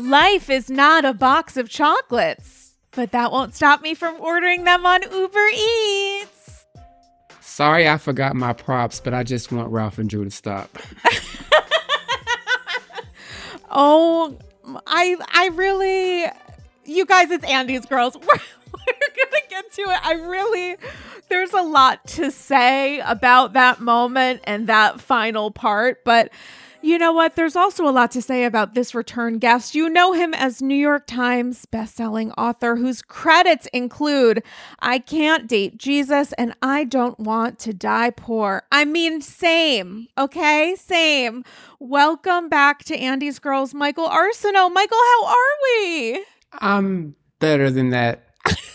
[0.00, 4.86] Life is not a box of chocolates, but that won't stop me from ordering them
[4.86, 6.64] on Uber Eats.
[7.40, 10.78] Sorry, I forgot my props, but I just want Ralph and Drew to stop.
[13.70, 14.38] oh,
[14.86, 16.24] I I really,
[16.86, 18.16] you guys, it's Andy's girls.
[18.20, 18.40] We're,
[18.72, 19.98] we're gonna get to it.
[20.02, 20.76] I really,
[21.28, 26.30] there's a lot to say about that moment and that final part, but
[26.82, 27.36] you know what?
[27.36, 29.74] There's also a lot to say about this return guest.
[29.74, 34.42] You know him as New York Times bestselling author whose credits include
[34.78, 38.62] I Can't Date Jesus and I Don't Want to Die Poor.
[38.72, 40.74] I mean, same, okay?
[40.76, 41.44] Same.
[41.78, 44.72] Welcome back to Andy's Girls, Michael Arceneaux.
[44.72, 46.24] Michael, how are we?
[46.54, 48.29] I'm better than that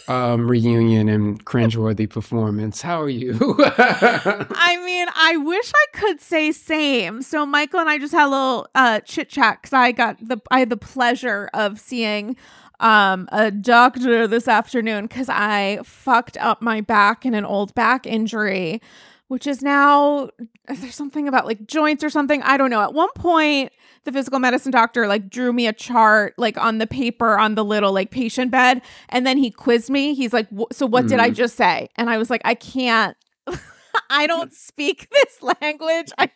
[0.07, 2.81] um, reunion and cringeworthy performance.
[2.81, 3.55] How are you?
[3.59, 7.21] I mean, I wish I could say same.
[7.21, 10.39] So Michael and I just had a little uh, chit chat because I got the
[10.51, 12.35] I had the pleasure of seeing
[12.79, 18.05] um, a doctor this afternoon because I fucked up my back in an old back
[18.05, 18.81] injury,
[19.27, 20.29] which is now
[20.69, 22.41] is there's something about like joints or something.
[22.43, 22.81] I don't know.
[22.81, 23.71] At one point
[24.05, 27.65] the physical medicine doctor like drew me a chart like on the paper on the
[27.65, 31.09] little like patient bed and then he quizzed me he's like so what mm.
[31.09, 31.33] did i mm-hmm.
[31.33, 33.17] just say and i was like i can't
[34.09, 36.29] i don't speak this language i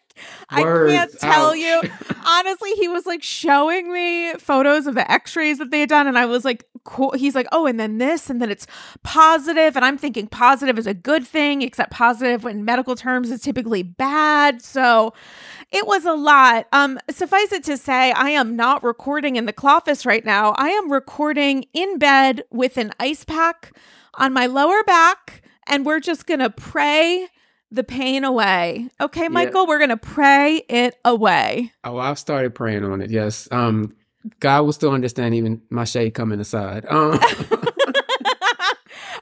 [0.58, 0.94] Words.
[0.94, 1.58] I can't tell Ouch.
[1.58, 1.81] you.
[2.25, 6.17] Honestly, he was like showing me photos of the x-rays that they had done and
[6.17, 7.12] I was like cool.
[7.12, 8.66] He's like, "Oh, and then this and then it's
[9.03, 13.42] positive." And I'm thinking positive is a good thing, except positive in medical terms is
[13.42, 14.62] typically bad.
[14.62, 15.14] So,
[15.72, 16.67] it was a lot.
[16.72, 20.53] Um, suffice it to say, I am not recording in the office right now.
[20.58, 23.75] I am recording in bed with an ice pack
[24.16, 27.28] on my lower back, and we're just gonna pray
[27.72, 28.89] the pain away.
[29.00, 29.67] Okay, Michael, yeah.
[29.67, 31.72] we're gonna pray it away.
[31.84, 33.09] Oh, I've started praying on it.
[33.09, 33.48] Yes.
[33.52, 33.95] Um,
[34.39, 36.86] God will still understand even my shade coming aside.
[36.88, 37.20] Um.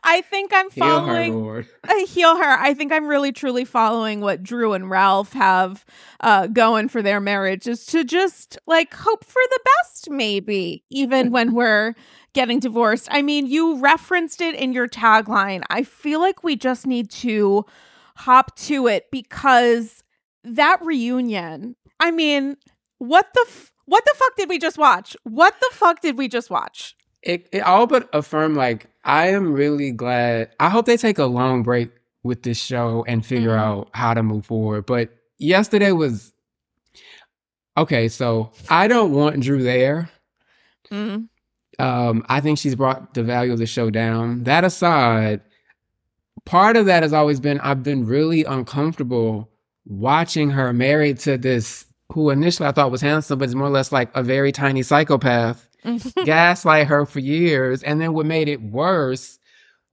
[0.10, 1.34] I think I'm following.
[1.34, 2.58] Heal her, uh, heal her.
[2.60, 5.86] I think I'm really truly following what Drew and Ralph have
[6.22, 11.32] uh, going for their marriage is to just like hope for the best, maybe, even
[11.32, 11.94] when we're
[12.32, 13.10] getting divorced.
[13.12, 15.64] I mean, you referenced it in your tagline.
[15.70, 17.66] I feel like we just need to
[18.18, 20.04] hop to it because
[20.44, 22.58] that reunion, I mean,
[22.98, 25.16] what the f- what the fuck did we just watch?
[25.24, 26.98] What the fuck did we just watch?
[27.28, 30.50] it, it all but affirm like I am really glad.
[30.60, 31.92] I hope they take a long break
[32.24, 33.60] with this show and figure mm-hmm.
[33.60, 34.86] out how to move forward.
[34.86, 36.34] But yesterday was
[37.78, 38.08] okay.
[38.08, 40.10] So I don't want Drew there.
[40.92, 41.26] Mm-hmm.
[41.80, 44.44] Um, I think she's brought the value of the show down.
[44.44, 45.42] That aside,
[46.48, 49.50] part of that has always been I've been really uncomfortable
[49.86, 53.72] watching her married to this who initially I thought was handsome, but is more or
[53.72, 55.68] less like a very tiny psychopath
[56.26, 57.84] gaslight her for years.
[57.84, 59.40] And then what made it worse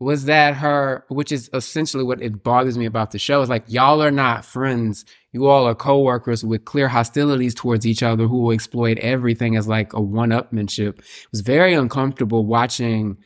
[0.00, 3.64] was that her, which is essentially what it bothers me about the show, is like,
[3.66, 5.04] y'all are not friends.
[5.32, 9.66] You all are coworkers with clear hostilities towards each other who will exploit everything as
[9.66, 10.98] like a one upmanship.
[10.98, 13.16] It was very uncomfortable watching,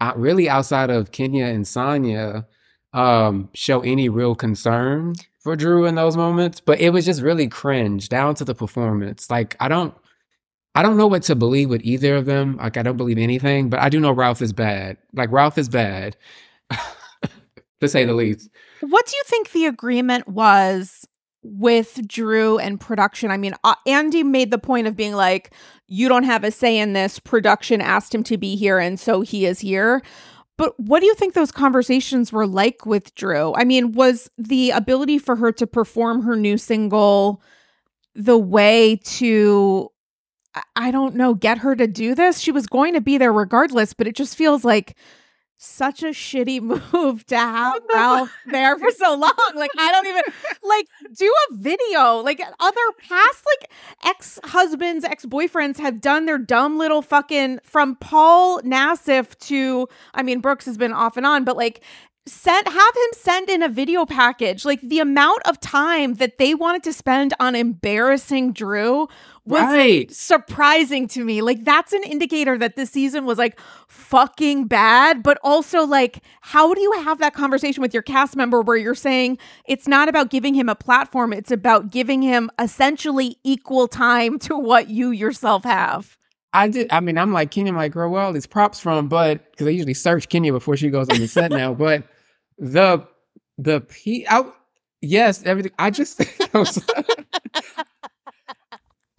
[0.00, 2.44] uh, really outside of Kenya and Sanya,
[2.96, 6.60] um, show any real concern for Drew in those moments.
[6.60, 9.30] But it was just really cringe down to the performance.
[9.30, 9.94] Like, I don't,
[10.76, 12.58] I don't know what to believe with either of them.
[12.58, 14.98] Like I don't believe anything, but I do know Ralph is bad.
[15.14, 16.18] Like Ralph is bad,
[17.80, 18.50] to say the least.
[18.80, 21.08] What do you think the agreement was
[21.42, 23.30] with Drew and production?
[23.30, 25.54] I mean, uh, Andy made the point of being like,
[25.86, 29.22] "You don't have a say in this." Production asked him to be here, and so
[29.22, 30.02] he is here.
[30.58, 33.54] But what do you think those conversations were like with Drew?
[33.54, 37.42] I mean, was the ability for her to perform her new single
[38.14, 39.90] the way to
[40.74, 42.38] I don't know, get her to do this.
[42.38, 44.96] She was going to be there regardless, but it just feels like
[45.56, 46.60] such a shitty
[46.92, 49.32] move to have Ralph there for so long.
[49.54, 50.22] Like, I don't even
[50.62, 50.86] like
[51.16, 52.16] do a video.
[52.16, 53.70] Like, other past like
[54.04, 60.22] ex husbands, ex boyfriends have done their dumb little fucking from Paul Nassif to, I
[60.22, 61.82] mean, Brooks has been off and on, but like
[62.26, 66.54] send have him send in a video package like the amount of time that they
[66.54, 69.06] wanted to spend on embarrassing drew
[69.44, 70.10] was right.
[70.10, 75.38] surprising to me like that's an indicator that this season was like fucking bad but
[75.44, 79.38] also like how do you have that conversation with your cast member where you're saying
[79.64, 84.58] it's not about giving him a platform it's about giving him essentially equal time to
[84.58, 86.18] what you yourself have
[86.52, 86.86] I did.
[86.90, 87.70] I mean, I'm like Kenya.
[87.70, 90.88] I'm like, girl, well, these props from, but because I usually search Kenya before she
[90.88, 91.74] goes on the set now.
[91.86, 92.04] But
[92.58, 93.06] the
[93.58, 94.54] the p out
[95.00, 96.22] yes everything i just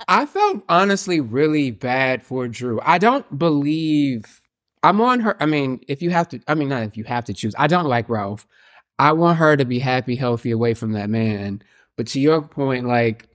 [0.08, 2.80] I felt honestly really bad for Drew.
[2.84, 4.42] I don't believe
[4.84, 5.42] I'm on her.
[5.42, 7.54] I mean, if you have to, I mean, not if you have to choose.
[7.58, 8.48] I don't like Ralph.
[9.00, 11.62] I want her to be happy, healthy, away from that man.
[11.98, 13.28] But to your point, like,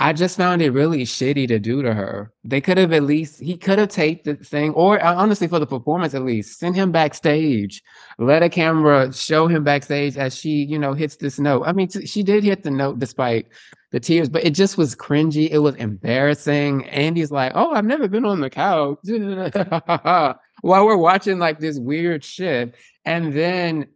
[0.00, 2.32] I just found it really shitty to do to her.
[2.44, 5.58] They could have at least, he could have taped the thing, or uh, honestly, for
[5.58, 7.82] the performance at least, send him backstage.
[8.16, 11.64] Let a camera show him backstage as she, you know, hits this note.
[11.66, 13.48] I mean, t- she did hit the note despite
[13.90, 15.50] the tears, but it just was cringy.
[15.50, 16.84] It was embarrassing.
[16.86, 18.98] Andy's like, oh, I've never been on the couch.
[20.60, 22.76] While we're watching like this weird shit.
[23.04, 23.88] And then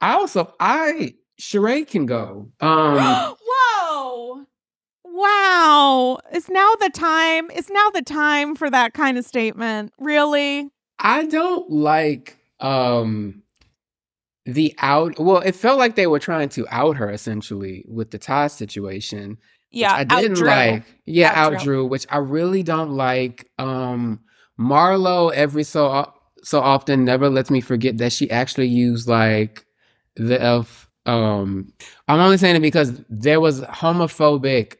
[0.00, 2.50] I also, I, Sheree can go.
[2.60, 3.36] Um.
[5.20, 6.18] Wow.
[6.32, 7.50] Is now the time?
[7.50, 9.92] Is now the time for that kind of statement?
[9.98, 10.70] Really?
[10.98, 13.42] I don't like um
[14.46, 18.18] the out well, it felt like they were trying to out her essentially with the
[18.18, 19.36] Ty situation.
[19.70, 19.92] Yeah.
[19.92, 20.46] I didn't outdrew.
[20.46, 23.50] like yeah, out Drew, which I really don't like.
[23.58, 24.20] Um
[24.58, 26.10] Marlo every so
[26.42, 29.66] so often never lets me forget that she actually used like
[30.16, 31.74] the elf um
[32.08, 34.76] I'm only saying it because there was homophobic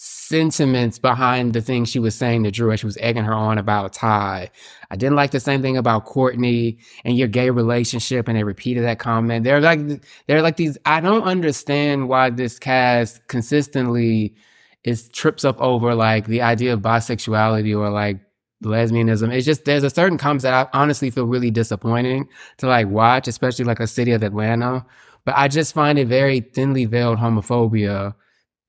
[0.00, 3.58] sentiments behind the things she was saying to Drew as she was egging her on
[3.58, 4.48] about Ty.
[4.92, 8.84] I didn't like the same thing about Courtney and your gay relationship, and they repeated
[8.84, 9.42] that comment.
[9.42, 9.80] They're like
[10.28, 10.78] they're like these.
[10.84, 14.36] I don't understand why this cast consistently
[14.84, 18.20] is trips up over like the idea of bisexuality or like
[18.62, 19.34] lesbianism.
[19.34, 22.28] It's just there's a certain comments that I honestly feel really disappointing
[22.58, 24.86] to like watch, especially like a city of Atlanta.
[25.24, 28.14] But I just find it very thinly veiled homophobia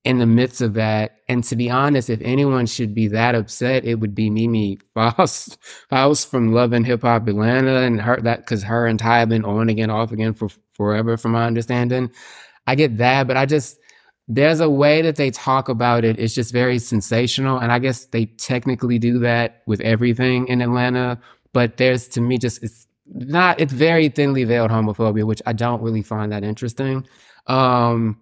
[0.06, 1.18] in the midst of that.
[1.28, 5.58] And to be honest, if anyone should be that upset, it would be Mimi Faust,
[5.90, 9.30] Faust from Love and Hip Hop Atlanta, and her that because her and Ty have
[9.30, 12.12] been on again, off again for forever, from my understanding.
[12.68, 13.78] I get that, but I just
[14.32, 16.20] there's a way that they talk about it.
[16.20, 21.20] It's just very sensational, and I guess they technically do that with everything in Atlanta.
[21.52, 25.82] But there's to me just it's not it's very thinly veiled homophobia, which I don't
[25.82, 27.06] really find that interesting.
[27.48, 28.22] Um,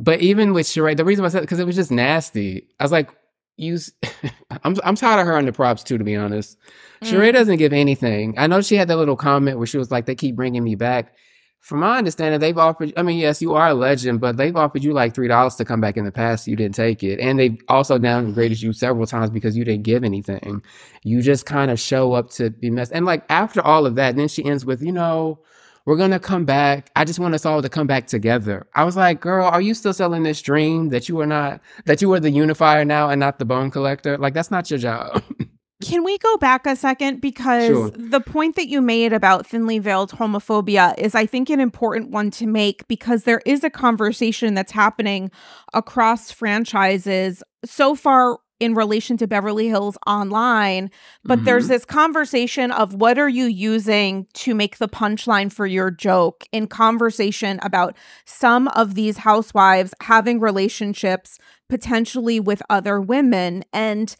[0.00, 2.66] but even with Sheree, the reason why I said because it was just nasty.
[2.78, 3.10] I was like,
[3.56, 3.92] use.
[4.64, 6.56] I'm I'm tired of her on the props too, to be honest.
[7.02, 7.08] Mm.
[7.08, 8.34] Sheree doesn't give anything.
[8.38, 10.74] I know she had that little comment where she was like, "They keep bringing me
[10.74, 11.14] back."
[11.60, 12.94] From my understanding, they've offered.
[12.96, 15.64] I mean, yes, you are a legend, but they've offered you like three dollars to
[15.66, 16.48] come back in the past.
[16.48, 20.02] You didn't take it, and they've also downgraded you several times because you didn't give
[20.02, 20.62] anything.
[21.04, 22.92] You just kind of show up to be messed.
[22.92, 25.40] And like after all of that, then she ends with, you know,
[25.86, 26.90] we're gonna come back.
[26.96, 28.66] I just want us all to come back together.
[28.74, 32.02] I was like, girl, are you still selling this dream that you are not that
[32.02, 34.16] you are the unifier now and not the bone collector?
[34.18, 35.22] Like that's not your job.
[35.82, 37.22] Can we go back a second?
[37.22, 37.90] Because Sure.
[37.90, 42.30] the point that you made about thinly veiled homophobia is, I think, an important one
[42.32, 45.30] to make because there is a conversation that's happening
[45.72, 50.90] across franchises so far in relation to Beverly Hills Online.
[51.24, 51.68] But there's Mhm.
[51.68, 56.66] this conversation of what are you using to make the punchline for your joke in
[56.66, 63.64] conversation about some of these housewives having relationships potentially with other women.
[63.72, 64.14] And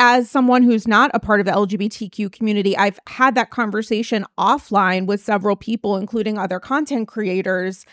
[0.00, 5.06] as someone who's not a part of the LGBTQ community, I've had that conversation offline
[5.06, 7.84] with several people, including other content creators.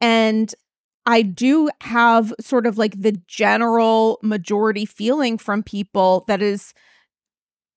[0.00, 0.54] And
[1.06, 6.74] I do have sort of like the general majority feeling from people that is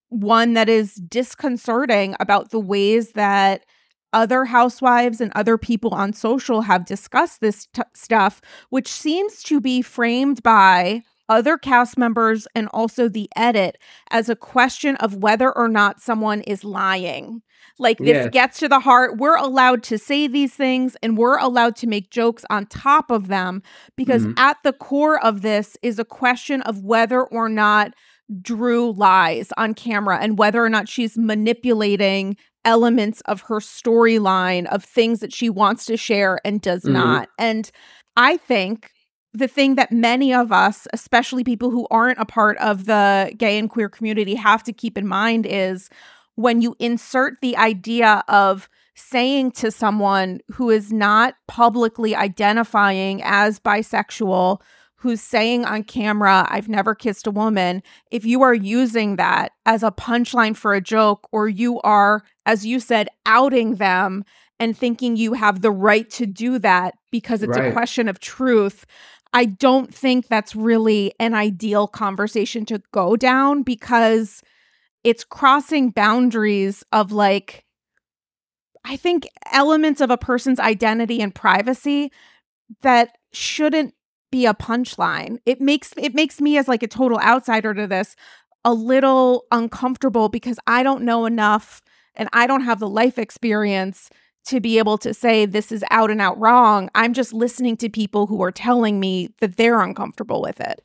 [0.10, 3.66] one that is disconcerting about the ways that
[4.13, 9.62] other housewives and other people on social have discussed this t- stuff, which seems to
[9.62, 11.01] be framed by
[11.32, 13.78] other cast members and also the edit
[14.12, 17.42] as a question of whether or not someone is lying.
[17.80, 18.30] Like this Yes.
[18.32, 19.18] gets to the heart.
[19.18, 23.28] We're allowed to say these things and we're allowed to make jokes on top of
[23.30, 23.64] them
[23.96, 24.34] because Mhm.
[24.38, 27.94] at the core of this is a question of whether or not
[28.42, 32.36] Drew lies on camera and whether or not she's manipulating
[32.66, 36.92] elements of her storyline of things that she wants to share and does Mhm.
[36.94, 37.30] not.
[37.40, 37.72] And
[38.18, 38.92] I think
[39.34, 43.58] the thing that many of us, especially people who aren't a part of the gay
[43.58, 45.90] and queer community, have to keep in mind is
[46.36, 53.60] when you insert the idea of saying to someone who is not publicly identifying as
[53.60, 54.62] bisexual,
[54.96, 59.82] who's saying on camera, I've never kissed a woman, if you are using that as
[59.82, 64.26] a punchline for a joke, or you are, as you said, outing them
[64.60, 68.86] and thinking you have the right to do that because it's a question of truth.
[69.34, 74.44] I don't think that's really an ideal conversation to go down because
[75.04, 77.66] it's crossing boundaries of like,
[78.84, 82.12] I think elements of a person's identity and privacy
[82.82, 83.94] that shouldn't
[84.32, 85.38] be a punchline.
[85.46, 88.16] It makes it makes me as like a total outsider to this
[88.64, 91.82] a little uncomfortable because I don't know enough
[92.16, 94.10] and I don't have the life experience
[94.45, 96.89] to be able to say this is out and out wrong.
[96.95, 100.81] I'm just listening to people who are telling me that they're uncomfortable with it.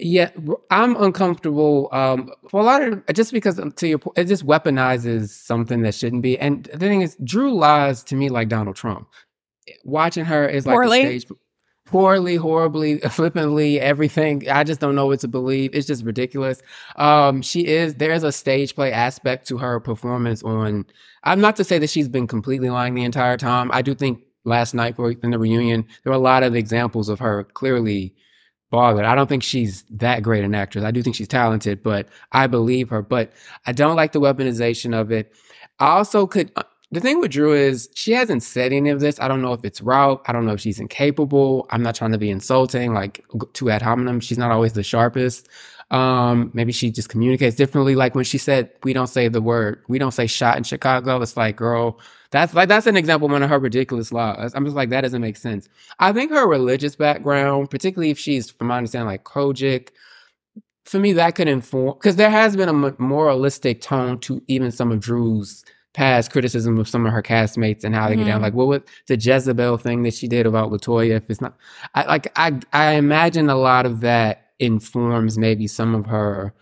[0.00, 0.30] Yeah,
[0.70, 4.46] I'm uncomfortable um, for a lot of just because um, to your point, it just
[4.46, 6.38] weaponizes something that shouldn't be.
[6.38, 9.08] And the thing is, Drew lies to me like Donald Trump.
[9.84, 11.00] Watching her is like Poorly?
[11.00, 11.26] a stage
[11.88, 14.48] poorly, horribly, flippantly, everything.
[14.48, 15.74] I just don't know what to believe.
[15.74, 16.62] It's just ridiculous.
[16.96, 20.86] Um, she is there's a stage play aspect to her performance on
[21.24, 23.70] I'm not to say that she's been completely lying the entire time.
[23.72, 27.08] I do think last night for in the reunion, there were a lot of examples
[27.08, 28.14] of her clearly
[28.70, 29.04] bothered.
[29.04, 30.84] I don't think she's that great an actress.
[30.84, 33.02] I do think she's talented, but I believe her.
[33.02, 33.32] But
[33.66, 35.32] I don't like the weaponization of it.
[35.78, 36.52] I also could
[36.90, 39.20] the thing with Drew is she hasn't said any of this.
[39.20, 40.22] I don't know if it's route.
[40.26, 41.66] I don't know if she's incapable.
[41.70, 44.20] I'm not trying to be insulting, like to ad hominem.
[44.20, 45.48] She's not always the sharpest.
[45.90, 47.94] Um, maybe she just communicates differently.
[47.94, 51.20] Like when she said, "We don't say the word, we don't say shot in Chicago."
[51.20, 54.54] It's like, girl, that's like that's an example of one of her ridiculous laws.
[54.54, 55.68] I'm just like that doesn't make sense.
[55.98, 59.90] I think her religious background, particularly if she's, from my understanding, like COGIC,
[60.84, 64.90] for me that could inform because there has been a moralistic tone to even some
[64.90, 65.64] of Drew's
[65.98, 68.22] past criticism of some of her castmates and how they mm-hmm.
[68.22, 68.40] get down.
[68.40, 71.16] Like, what was the Jezebel thing that she did about Latoya?
[71.16, 71.56] If it's not,
[71.96, 76.54] I like, I I imagine a lot of that informs maybe some of her.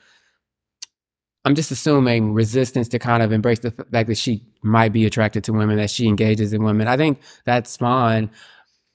[1.45, 5.45] I'm just assuming resistance to kind of embrace the fact that she might be attracted
[5.45, 6.88] to women, that she engages in women.
[6.88, 8.31] I think that's fine.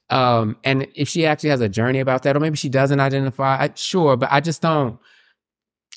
[0.10, 3.64] Um, and if she actually has a journey about that, or maybe she doesn't identify,
[3.64, 5.00] I, sure, but I just don't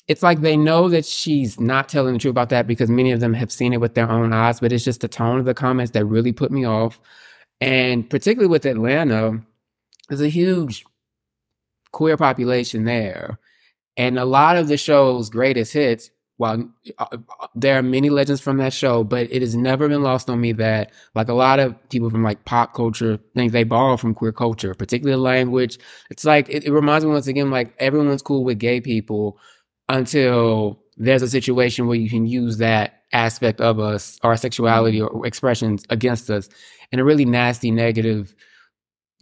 [0.07, 3.19] it's like they know that she's not telling the truth about that because many of
[3.19, 5.53] them have seen it with their own eyes, but it's just the tone of the
[5.53, 6.99] comments that really put me off.
[7.59, 9.41] And particularly with Atlanta,
[10.09, 10.85] there's a huge
[11.91, 13.39] queer population there.
[13.97, 17.17] And a lot of the show's greatest hits, while uh,
[17.55, 20.51] there are many legends from that show, but it has never been lost on me
[20.51, 24.33] that, like a lot of people from like pop culture, things they borrow from queer
[24.33, 25.79] culture, particularly language.
[26.09, 29.39] It's like, it, it reminds me once again, like everyone's cool with gay people,
[29.89, 35.25] until there's a situation where you can use that aspect of us, our sexuality or
[35.25, 36.49] expressions against us
[36.91, 38.35] in a really nasty, negative,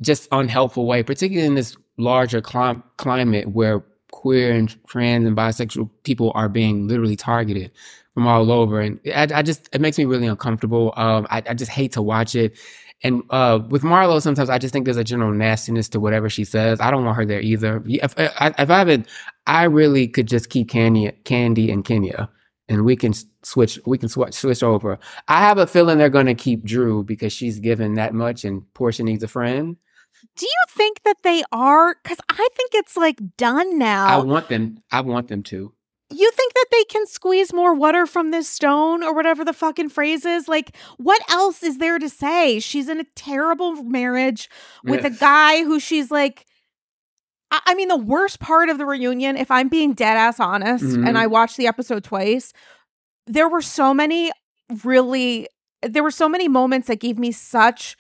[0.02, 5.90] just unhelpful way, particularly in this larger clim- climate where queer and trans and bisexual
[6.04, 7.72] people are being literally targeted
[8.14, 8.80] from all over.
[8.80, 10.94] And I, I just, it makes me really uncomfortable.
[10.96, 12.58] Um, I, I just hate to watch it.
[13.04, 16.46] And uh, with Marlo, sometimes I just think there's a general nastiness to whatever she
[16.46, 16.80] says.
[16.80, 17.84] I don't want her there either.
[17.86, 19.08] If, if I haven't,
[19.46, 22.30] I really could just keep Candy, Kandi and Kenya,
[22.70, 23.80] and we can switch.
[23.86, 25.00] We can switch switch over.
[25.28, 28.64] I have a feeling they're going to keep Drew because she's given that much, and
[28.74, 29.78] Porsha needs a friend.
[30.38, 31.96] Do you think that they are?
[32.02, 34.08] Because I think it's like done now.
[34.08, 34.82] I want them.
[34.92, 35.74] I want them to
[36.14, 39.90] you think that they can squeeze more water from this stone or whatever the fucking
[39.90, 40.48] phrase is?
[40.48, 42.60] Like, what else is there to say?
[42.60, 44.50] She's in a terrible marriage
[44.84, 45.16] with yes.
[45.16, 46.46] a guy who she's like,
[47.66, 51.08] I, mean, the worst part of the reunion, if I'm being dead ass honest, mm-hmm.
[51.08, 52.52] and I watched the episode twice,
[53.28, 54.32] there were so many
[54.84, 55.48] really,
[55.82, 57.96] there were so many moments that gave me such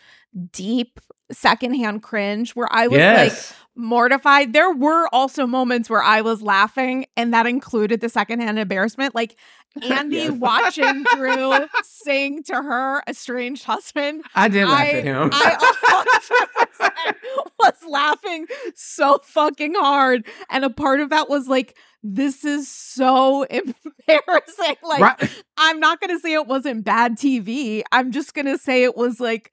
[0.51, 0.99] deep
[1.31, 3.51] secondhand cringe where I was yes.
[3.51, 4.53] like, mortified.
[4.53, 9.15] There were also moments where I was laughing, and that included the secondhand embarrassment.
[9.15, 9.35] Like
[9.81, 11.53] Andy watching Drew
[11.83, 14.23] sing to her estranged husband.
[14.35, 15.29] I did laugh I, at him.
[15.33, 17.13] I
[17.59, 20.25] was laughing so fucking hard.
[20.49, 24.75] And a part of that was like, this is so embarrassing.
[24.83, 25.43] Like, right.
[25.57, 27.81] I'm not going to say it wasn't bad TV.
[27.91, 29.51] I'm just going to say it was like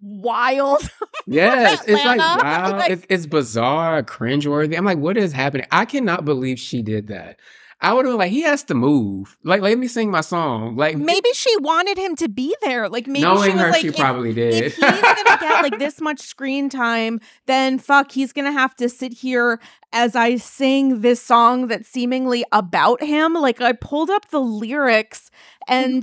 [0.00, 0.90] wild.
[1.30, 4.78] Yes, it's like wow, like, it's, it's bizarre, cringeworthy.
[4.78, 5.66] I'm like, what is happening?
[5.70, 7.38] I cannot believe she did that.
[7.80, 9.36] I would have been like, he has to move.
[9.44, 10.74] Like, let me sing my song.
[10.76, 12.88] Like, maybe she wanted him to be there.
[12.88, 14.64] Like, maybe knowing she was her, like, she if, probably did.
[14.64, 18.88] If he's gonna get like this much screen time, then fuck, he's gonna have to
[18.88, 19.60] sit here
[19.92, 23.34] as I sing this song that's seemingly about him.
[23.34, 25.30] Like, I pulled up the lyrics
[25.66, 26.02] and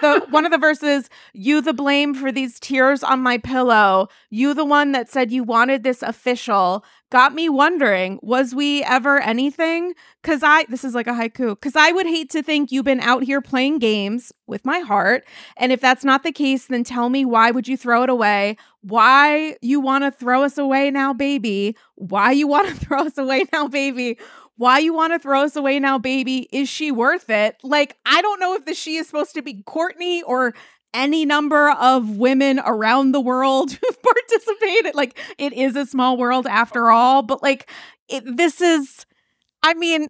[0.00, 4.08] the one of the verses, you the blame for these tears on my pillow.
[4.30, 9.18] You the one that said you wanted this official got me wondering was we ever
[9.18, 12.84] anything because i this is like a haiku because i would hate to think you've
[12.84, 15.24] been out here playing games with my heart
[15.56, 18.56] and if that's not the case then tell me why would you throw it away
[18.82, 21.76] why you want to throw us away now baby?
[21.96, 24.18] Why you want to throw us away now baby?
[24.56, 26.48] Why you want to throw us away now baby?
[26.52, 27.56] Is she worth it?
[27.62, 30.54] Like i don't know if the she is supposed to be courtney or
[30.92, 34.94] any number of women around the world who've participated.
[34.94, 37.70] Like it is a small world after all, but like
[38.08, 39.06] it, this is,
[39.62, 40.08] I mean,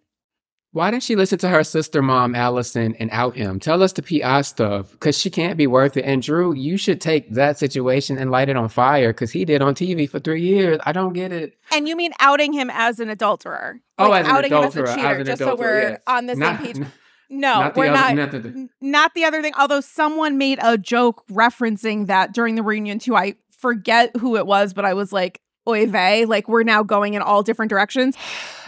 [0.73, 3.59] why didn't she listen to her sister mom, Allison, and out him?
[3.59, 6.05] Tell us the PI stuff because she can't be worth it.
[6.05, 9.61] And Drew, you should take that situation and light it on fire because he did
[9.61, 10.79] on TV for three years.
[10.85, 11.57] I don't get it.
[11.73, 13.81] And you mean outing him as an adulterer?
[13.97, 15.61] Oh, like as an outing adulterer, him as a cheater, as an just adulterer, so
[15.61, 15.99] we're yes.
[16.07, 16.87] on the Not- same page.
[17.29, 18.15] No, not the we're other- not.
[18.15, 19.53] not the- not the other thing.
[19.57, 23.15] Although someone made a joke referencing that during the reunion too.
[23.15, 27.13] I forget who it was, but I was like, "Oy vey!" Like we're now going
[27.13, 28.17] in all different directions.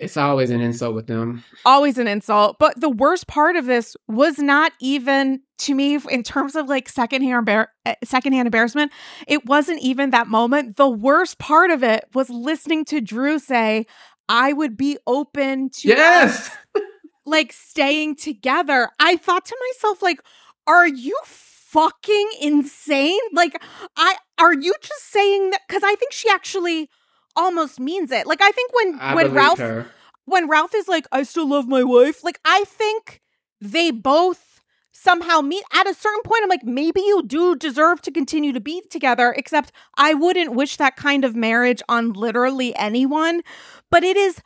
[0.00, 1.44] It's always an insult with them.
[1.66, 2.56] always an insult.
[2.58, 6.88] But the worst part of this was not even to me in terms of like
[6.88, 8.92] secondhand embar- uh, secondhand embarrassment.
[9.28, 10.76] It wasn't even that moment.
[10.76, 13.84] The worst part of it was listening to Drew say,
[14.28, 16.50] "I would be open to Yes.
[17.26, 20.20] like staying together." I thought to myself, like,
[20.66, 21.14] "Are you?"
[21.70, 23.62] fucking insane like
[23.96, 26.90] i are you just saying that because i think she actually
[27.36, 29.86] almost means it like i think when I when ralph her.
[30.26, 33.20] when Ralph is like, I still love my wife, like I think
[33.60, 34.60] they both
[34.92, 36.42] somehow meet at a certain point.
[36.42, 40.76] I'm like, maybe you do deserve to continue to be together, except I wouldn't wish
[40.76, 43.42] that kind of marriage on literally anyone.
[43.90, 44.40] But it is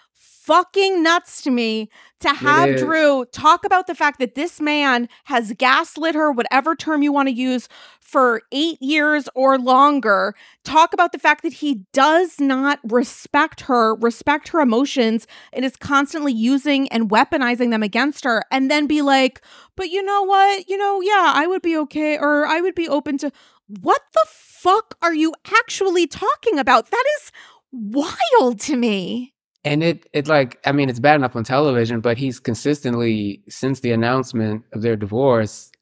[0.44, 1.88] fucking nuts to me
[2.20, 2.76] to have.
[2.76, 7.28] Drew talk about the fact that this man has gaslit her, whatever term you want
[7.28, 7.68] to use,
[8.00, 10.34] for eight years or longer.
[10.62, 15.76] Talk about the fact that he does not respect her, respect her emotions, and is
[15.76, 19.40] constantly using and weaponizing them against her, and then be like,
[19.76, 20.68] but you know what?
[20.68, 23.32] You know, yeah, I would be okay, or I would be open to.
[23.66, 26.90] What the fuck are you actually talking about?
[26.90, 27.32] That is
[27.72, 29.33] wild to me.
[29.64, 33.80] And it, it like, I mean, it's bad enough on television, but he's consistently, since
[33.80, 35.72] the announcement of their divorce,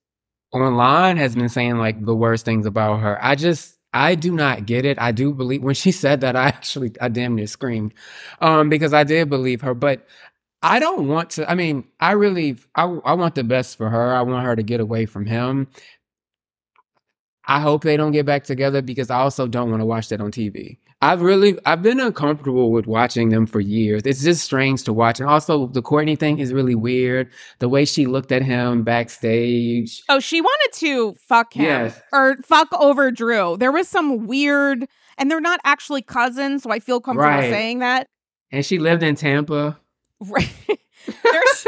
[0.53, 3.19] online has been saying like the worst things about her.
[3.25, 4.99] I just, I do not get it.
[5.01, 7.95] I do believe when she said that, I actually, I damn near screamed,
[8.41, 9.75] um, because I did believe her.
[9.75, 10.07] But
[10.63, 11.51] I don't want to.
[11.51, 14.15] I mean, I really, I, I want the best for her.
[14.15, 15.69] I want her to get away from him.
[17.47, 20.21] I hope they don't get back together because I also don't want to watch that
[20.21, 20.79] on TV.
[21.03, 24.03] I've really I've been uncomfortable with watching them for years.
[24.05, 25.19] It's just strange to watch.
[25.21, 27.29] And also the Courtney thing is really weird.
[27.59, 30.03] The way she looked at him backstage.
[30.09, 32.01] Oh, she wanted to fuck him Yes.
[32.13, 33.57] or fuck over Drew.
[33.57, 34.87] There was some weird,
[35.19, 37.51] and they're not actually cousins, so I feel comfortable Right.
[37.51, 38.07] saying that.
[38.53, 39.79] And she lived in Tampa.
[40.21, 40.53] Right.
[41.25, 41.67] there's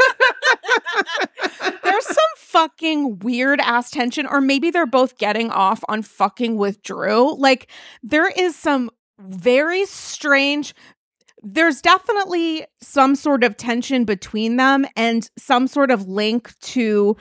[1.83, 6.81] there's some fucking weird ass tension, or maybe they're both getting off on fucking with
[6.83, 7.35] Drew.
[7.37, 7.69] Like
[8.01, 10.73] there is some very strange.
[11.41, 17.15] There's definitely some sort of tension between them and some sort of link to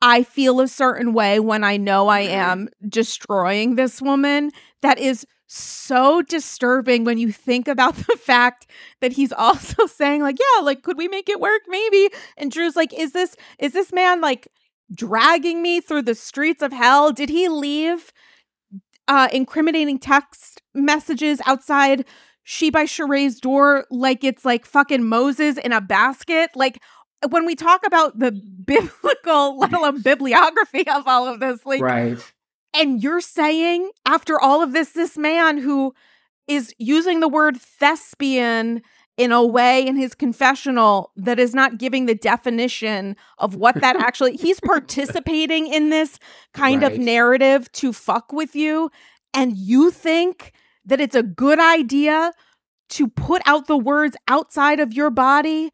[0.00, 2.34] I feel a certain way when I know I mm-hmm.
[2.34, 4.50] am destroying this woman.
[4.82, 8.66] That is so disturbing when you think about the fact
[9.00, 11.62] that he's also saying like yeah like could we make it work?
[11.68, 12.10] Maybe.
[12.36, 14.48] And Drew's like is this is this man like
[14.94, 17.12] dragging me through the streets of hell?
[17.12, 18.12] Did he leave
[19.08, 22.04] uh incriminating text messages outside
[22.44, 26.80] she by Sheree's door like it's like fucking Moses in a basket like
[27.28, 28.32] when we talk about the
[28.64, 32.18] biblical let alone bibliography of all of this like right.
[32.74, 35.94] and you're saying, after all of this, this man who
[36.48, 38.82] is using the word thespian
[39.16, 43.96] in a way in his confessional that is not giving the definition of what that
[44.00, 46.18] actually, he's participating in this
[46.54, 48.90] kind of narrative to fuck with you.
[49.34, 50.52] And you think
[50.84, 52.32] that it's a good idea
[52.90, 55.70] to put out the words outside of your body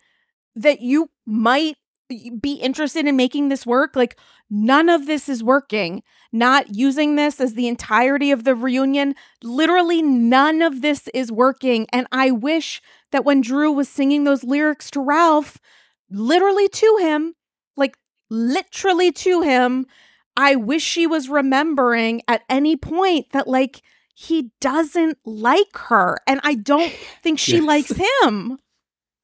[0.55, 1.77] that you might
[2.09, 3.94] be interested in making this work.
[3.94, 4.18] Like,
[4.51, 6.03] none of this is working.
[6.33, 9.14] Not using this as the entirety of the reunion.
[9.42, 11.87] Literally, none of this is working.
[11.92, 12.81] And I wish
[13.12, 15.59] that when Drew was singing those lyrics to Ralph,
[16.11, 17.35] literally to him,
[17.77, 17.97] like
[18.31, 19.87] literally to him,
[20.37, 23.83] I wish she was remembering at any point that, like,
[24.14, 26.18] he doesn't like her.
[26.27, 26.92] And I don't
[27.23, 27.66] think she Yes.
[27.66, 27.92] likes
[28.23, 28.59] him.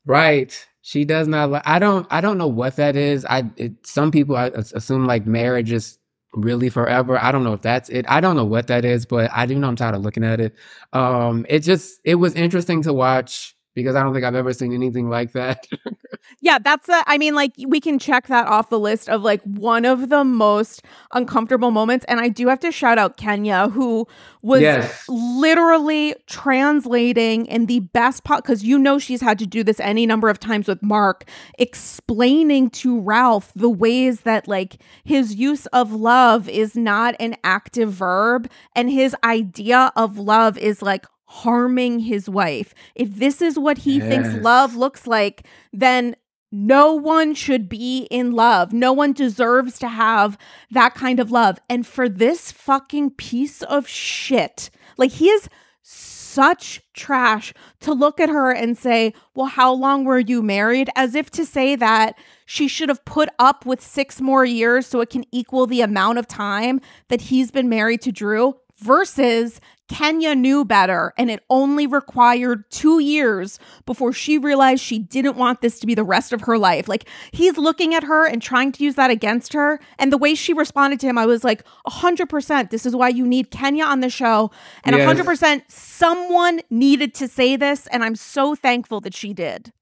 [0.07, 0.67] Right.
[0.87, 3.25] She does not like I don't I don't know what that is.
[3.25, 5.99] I it, some people I assume like marriage is
[6.35, 7.19] really forever.
[7.19, 8.05] I don't know if that's it.
[8.07, 10.41] I don't know what that is, but I do know I'm tired of looking at
[10.41, 10.55] it.
[10.93, 14.73] Um it just it was interesting to watch because I don't think I've ever seen
[14.73, 15.67] anything like that.
[16.41, 19.43] yeah, that's a, I mean, like, we can check that off the list of like
[19.43, 20.83] one of the most
[21.13, 22.05] uncomfortable moments.
[22.09, 24.07] And I do have to shout out Kenya, who
[24.43, 25.05] was yes.
[25.09, 30.07] literally translating in the best part, because you know she's had to do this any
[30.07, 31.25] number of times with Marc,
[31.59, 37.93] explaining to Ralph the ways that like his use of love is not an active
[37.93, 42.75] verb and his idea of love is like harming his wife.
[42.95, 44.09] If this is what he yes.
[44.09, 46.17] thinks love looks like, then
[46.53, 48.73] no one should be in love.
[48.73, 50.39] No one deserves to have
[50.71, 51.59] that kind of love.
[51.69, 55.49] And for this fucking piece of shit, like he is
[55.83, 60.91] such trash to look at her and say, Well, how long were you married?
[60.97, 65.01] As if to say that she should have put up with six more years so
[65.01, 70.35] it can equal the amount of time that he's been married to Drew versus Kenya
[70.35, 75.79] knew better and it only required two years before she realized she didn't want this
[75.81, 76.89] to be the rest of her life.
[76.89, 79.79] Like he's looking at her and trying to use that against her.
[79.99, 83.27] And the way she responded to him, I was like, 100%, this is why you
[83.27, 84.51] need Kenya on the show.
[84.85, 85.19] And yes.
[85.19, 87.87] 100%, someone needed to say this.
[87.89, 89.73] And I'm so thankful that she did.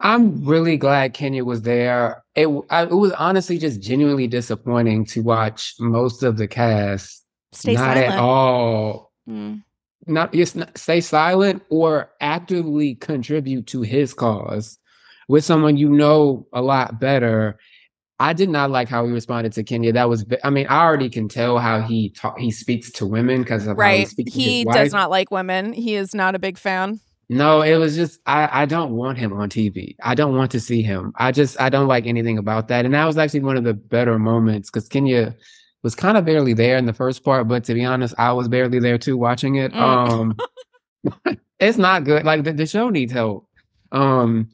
[0.00, 2.22] I'm really glad Kenya was there.
[2.34, 7.74] It, I, it was honestly just genuinely disappointing to watch most of the cast stay
[7.74, 8.12] not silent.
[8.12, 9.09] at all.
[9.30, 9.62] Mm.
[10.06, 14.78] Not just stay silent or actively contribute to his cause
[15.28, 17.58] with someone you know a lot better.
[18.18, 19.92] I did not like how he responded to Kenya.
[19.92, 23.42] That was, I mean, I already can tell how he talk, he speaks to women
[23.42, 24.08] because of right.
[24.16, 25.72] he, he does not like women.
[25.72, 27.00] He is not a big fan.
[27.32, 29.94] No, it was just I, I don't want him on TV.
[30.02, 31.12] I don't want to see him.
[31.14, 32.84] I just I don't like anything about that.
[32.84, 35.36] And that was actually one of the better moments because Kenya
[35.82, 38.48] was kind of barely there in the first part, but to be honest, I was
[38.48, 39.72] barely there too watching it.
[39.72, 39.80] Mm.
[39.80, 40.36] Um
[41.60, 42.24] it's not good.
[42.24, 43.48] Like the, the show needs help.
[43.92, 44.48] Um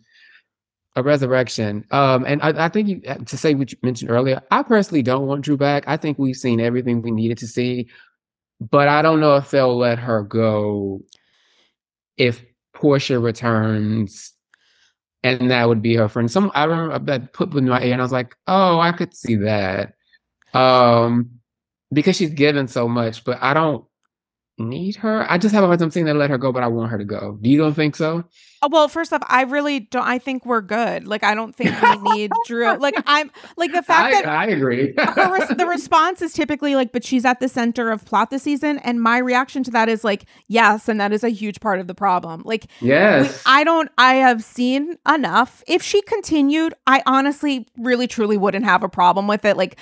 [0.97, 1.85] a resurrection.
[1.91, 5.27] Um, and I, I, think you to say what you mentioned earlier, I personally don't
[5.27, 5.85] want Drew back.
[5.87, 7.89] I think we've seen everything we needed to see,
[8.71, 11.03] but I don't know if they'll let her go
[12.17, 12.43] if
[12.75, 14.33] Porsha returns
[15.23, 16.31] and that would be her friend.
[16.31, 19.15] Some I remember that put in my ear and I was like, oh, I could
[19.15, 19.95] see that.
[20.57, 21.31] Um,
[21.93, 23.85] because she's given so much, but I don't
[24.59, 25.31] need her.
[25.31, 26.99] I just have a hard time saying that let her go, but I want her
[26.99, 27.39] to go.
[27.41, 28.25] Do you don't think so?
[28.67, 30.03] Oh, well, first off, I really don't.
[30.03, 31.07] I think we're good.
[31.07, 32.77] Like, I don't think we need Drew.
[32.79, 34.93] Like, I'm like the fact I, that I agree.
[34.99, 38.79] her, the response is typically like, but she's at the center of plot this season,
[38.79, 41.87] and my reaction to that is like, yes, and that is a huge part of
[41.87, 42.43] the problem.
[42.45, 43.89] Like, yes, we, I don't.
[43.99, 45.63] I have seen enough.
[45.69, 49.57] If she continued, I honestly, really, truly wouldn't have a problem with it.
[49.57, 49.77] Like,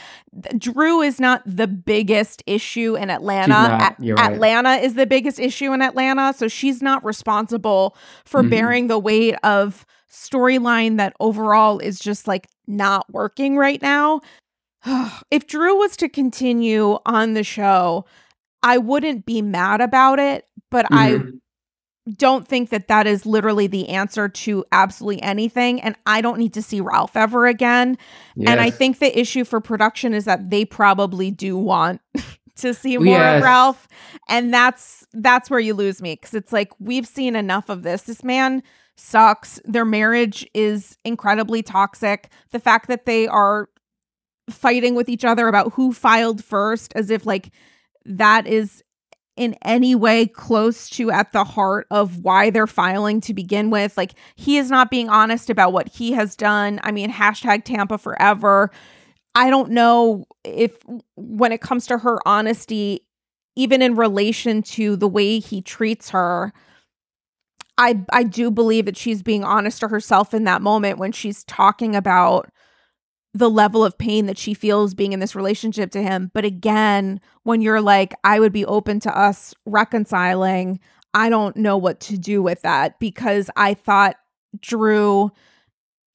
[0.59, 3.49] Drew is not the biggest issue in Atlanta.
[3.49, 4.33] Not, a- right.
[4.33, 8.51] Atlanta is the biggest issue in Atlanta, so she's not responsible for mm-hmm.
[8.51, 14.21] bearing the weight of storyline that overall is just like not working right now.
[15.31, 18.05] if Drew was to continue on the show,
[18.63, 20.95] I wouldn't be mad about it, but mm-hmm.
[20.95, 25.81] I don't think that that is literally the answer to absolutely anything.
[25.81, 27.97] And I don't need to see Ralph ever again.
[28.37, 28.51] Yes.
[28.51, 32.03] And I think the issue for production is that they probably do want
[32.57, 33.39] to see more yes.
[33.39, 33.89] of Ralph.
[34.29, 38.03] And that's that's where you lose me because it's like we've seen enough of this.
[38.03, 38.63] This man
[38.97, 39.61] sucks.
[39.65, 42.31] Their marriage is incredibly toxic.
[42.51, 43.69] The fact that they are
[44.51, 47.51] fighting with each other about who filed first as if like
[48.05, 48.83] that is
[49.37, 53.97] in any way close to at the heart of why they're filing to begin with.
[53.97, 56.79] Like he is not being honest about what he has done.
[56.85, 58.71] I mean, hashtag Tampa forever.
[59.35, 60.77] I don't know if
[61.17, 63.01] when it comes to her honesty,
[63.57, 66.53] even in relation to the way he treats her,
[67.77, 71.45] I I do believe that she's being honest to herself in that moment when she's
[71.45, 72.51] talking about
[73.33, 76.31] the level of pain that she feels being in this relationship to him.
[76.33, 80.79] But again, when you're like, I would be open to us reconciling,
[81.15, 84.17] I don't know what to do with that because I thought
[84.61, 85.33] Drew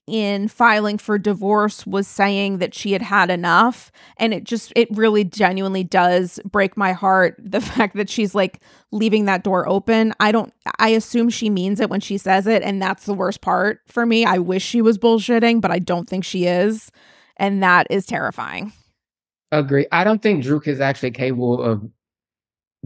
[0.09, 3.91] in filing for divorce was saying that she had had enough.
[4.17, 8.61] And it just it really genuinely does break my heart the fact that she's like
[8.91, 10.13] leaving that door open.
[10.19, 13.41] I don't i assume she means it when she says it and that's the worst
[13.41, 14.25] part for me.
[14.25, 16.91] I wish she was bullshitting but i don't think she is.
[17.37, 18.73] And that is terrifying.
[19.51, 19.87] Agree.
[19.91, 21.81] I don't think Drew is actually capable of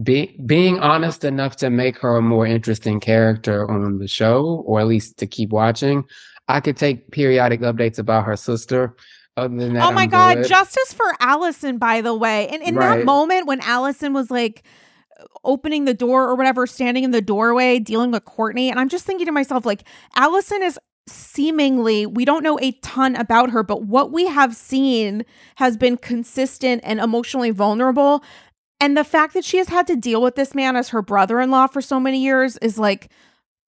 [0.02, 4.80] be, being honest enough to make her a more interesting character on the show or
[4.80, 6.04] at least to keep watching
[6.48, 8.96] I could take periodic updates about her sister.
[9.36, 10.48] Other than that, oh my I'm god, good.
[10.48, 12.48] justice for Allison, by the way.
[12.48, 12.98] And in right.
[12.98, 14.64] that moment when Allison was like,
[15.44, 18.70] opening the door or whatever, standing in the doorway, dealing with Courtney.
[18.70, 19.84] And I'm just thinking to myself, like,
[20.16, 25.24] Allison is seemingly, we don't know a ton about her, but what we have seen
[25.56, 28.24] has been consistent and emotionally vulnerable.
[28.80, 31.40] And the fact that she has had to deal with this man as her brother
[31.40, 33.10] in law for so many years is like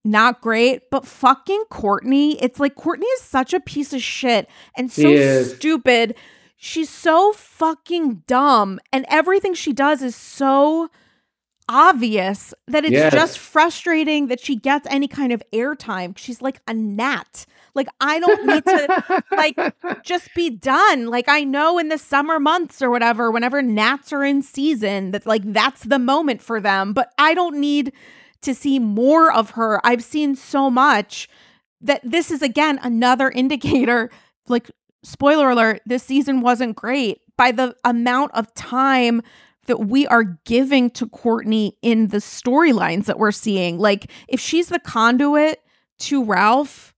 [0.07, 0.91] not great.
[0.91, 6.15] But fucking Courtney, it's like Courtney is such a piece of shit and so stupid.
[6.57, 8.81] She's so fucking dumb.
[8.93, 10.89] And everything she does is so
[11.69, 13.13] obvious that it's yes.
[13.13, 16.17] just frustrating that she gets any kind of airtime.
[16.17, 17.47] She's like a gnat.
[17.75, 21.07] Like I don't need to like just be done.
[21.07, 25.27] Like I know in the summer months or whatever, whenever gnats are in season, that
[25.27, 26.93] like that's the moment for them.
[26.93, 27.93] But I don't need
[28.43, 29.81] to see more of her.
[29.85, 31.29] I've seen so much
[31.81, 34.11] that this is again another indicator.
[34.49, 34.71] Like
[35.03, 39.23] spoiler alert, this season wasn't great by the amount of time
[39.67, 43.79] that we are giving to Courtney in the storylines that we're seeing.
[43.79, 45.61] Like, if she's the conduit
[46.01, 46.95] to Ralph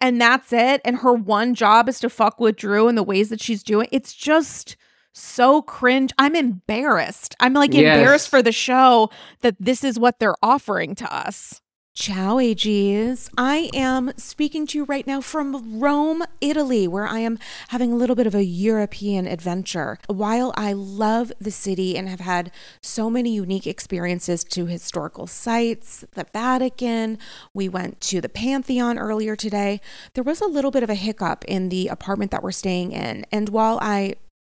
[0.00, 3.28] and that's it, and her one job is to fuck with Drew in the ways
[3.28, 4.76] that she's doing, it's just
[5.12, 6.12] so cringe.
[6.18, 7.34] I'm embarrassed.
[7.40, 7.96] I'm like yes.
[7.96, 11.60] embarrassed for the show that this is what they're offering to us.
[11.92, 13.28] Ciao, AGs.
[13.36, 17.96] I am speaking to you right now from Rome, Italy, where I am having a
[17.96, 19.98] little bit of a European adventure.
[20.06, 26.04] While I love the city and have had so many unique experiences to historical sites,
[26.12, 27.18] the Vatican,
[27.52, 29.80] we went to the Pantheon earlier today,
[30.14, 33.26] there was a little bit of a hiccup in the apartment that we're staying in.
[33.32, 34.14] And while I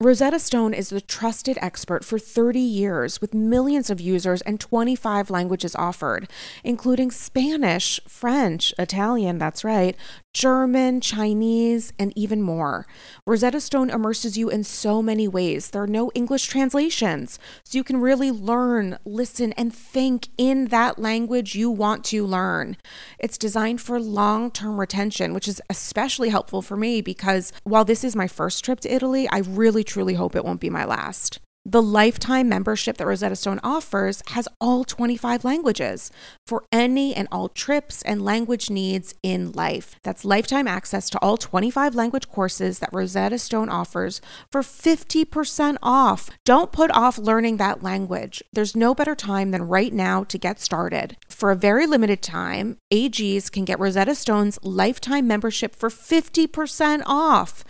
[0.00, 5.28] Rosetta Stone is the trusted expert for 30 years with millions of users and 25
[5.28, 6.30] languages offered,
[6.62, 9.96] including Spanish, French, Italian, that's right,
[10.38, 12.86] German, Chinese, and even more.
[13.26, 15.70] Rosetta Stone immerses you in so many ways.
[15.70, 20.96] There are no English translations, so you can really learn, listen, and think in that
[20.96, 22.76] language you want to learn.
[23.18, 28.04] It's designed for long term retention, which is especially helpful for me because while this
[28.04, 31.40] is my first trip to Italy, I really truly hope it won't be my last.
[31.70, 36.10] The lifetime membership that Rosetta Stone offers has all 25 languages
[36.46, 39.96] for any and all trips and language needs in life.
[40.02, 46.30] That's lifetime access to all 25 language courses that Rosetta Stone offers for 50% off.
[46.46, 48.42] Don't put off learning that language.
[48.50, 51.18] There's no better time than right now to get started.
[51.28, 57.62] For a very limited time, AGs can get Rosetta Stone's lifetime membership for 50% off.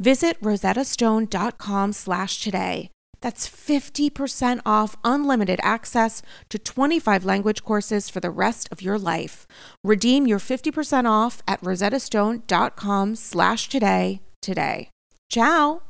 [0.00, 2.88] Visit rosettastone.com slash today.
[3.22, 9.46] That's 50% off unlimited access to 25 language courses for the rest of your life.
[9.82, 14.90] Redeem your 50% off at rosettastone.com slash today today.
[15.30, 15.82] Ciao!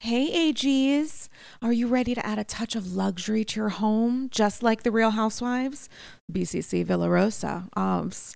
[0.00, 1.28] Hey AGs,
[1.60, 4.90] are you ready to add a touch of luxury to your home, just like the
[4.90, 5.90] Real Housewives?
[6.32, 8.34] BCC Villa Rosa, OBS.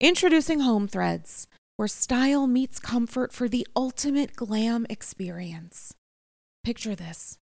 [0.00, 1.46] Introducing Home Threads,
[1.76, 5.94] where style meets comfort for the ultimate glam experience.
[6.64, 7.38] Picture this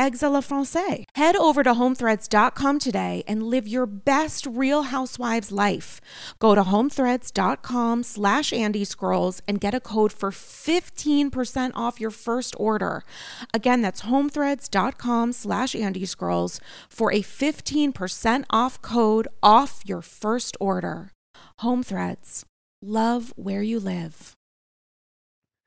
[0.00, 1.04] eggs a la francais.
[1.14, 6.00] Head over to homethreads.com today and live your best Real Housewives life.
[6.38, 12.54] Go to homethreads.com slash Andy's Girls and get a code for 15% off your first
[12.58, 13.04] order.
[13.52, 21.12] Again, that's homethreads.com slash Andy's Girls for a 15% off code off your first order.
[21.58, 22.46] Home Threads.
[22.82, 24.34] Love where you live.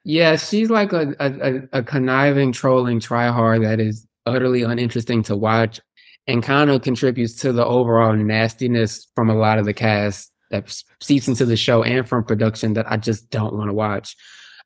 [0.06, 5.80] Yeah, she's like a, a, a conniving, trolling tryhard that is utterly uninteresting to watch
[6.28, 10.84] and kind of contributes to the overall nastiness from a lot of the cast that
[11.02, 14.16] seeps into the show and from production that I just don't want to watch.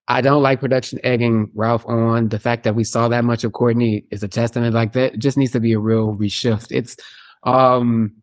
[0.08, 2.30] I don't like production egging Ralph on.
[2.30, 5.16] The fact that we saw that much of Courtney is a testament like that.
[5.16, 6.68] It just needs to be a real reshift.
[6.72, 6.96] It's
[7.44, 8.14] um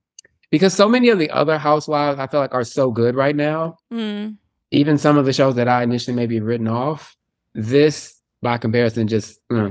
[0.51, 3.77] because so many of the other housewives I feel like are so good right now.
[3.93, 4.37] Mm.
[4.71, 7.17] Even some of the shows that I initially maybe written off,
[7.55, 9.71] this by comparison just uh,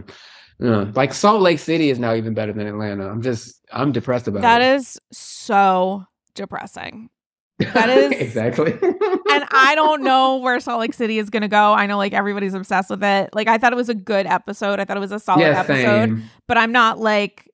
[0.64, 0.86] yeah.
[0.96, 3.10] Like Salt Lake City is now even better than Atlanta.
[3.10, 4.66] I'm just I'm depressed about that it.
[4.66, 7.10] That is so depressing.
[7.60, 8.72] That is exactly.
[8.72, 11.74] and I don't know where Salt Lake City is gonna go.
[11.74, 13.30] I know like everybody's obsessed with it.
[13.34, 14.80] Like I thought it was a good episode.
[14.80, 16.10] I thought it was a solid yeah, episode.
[16.10, 16.24] Same.
[16.48, 17.50] But I'm not like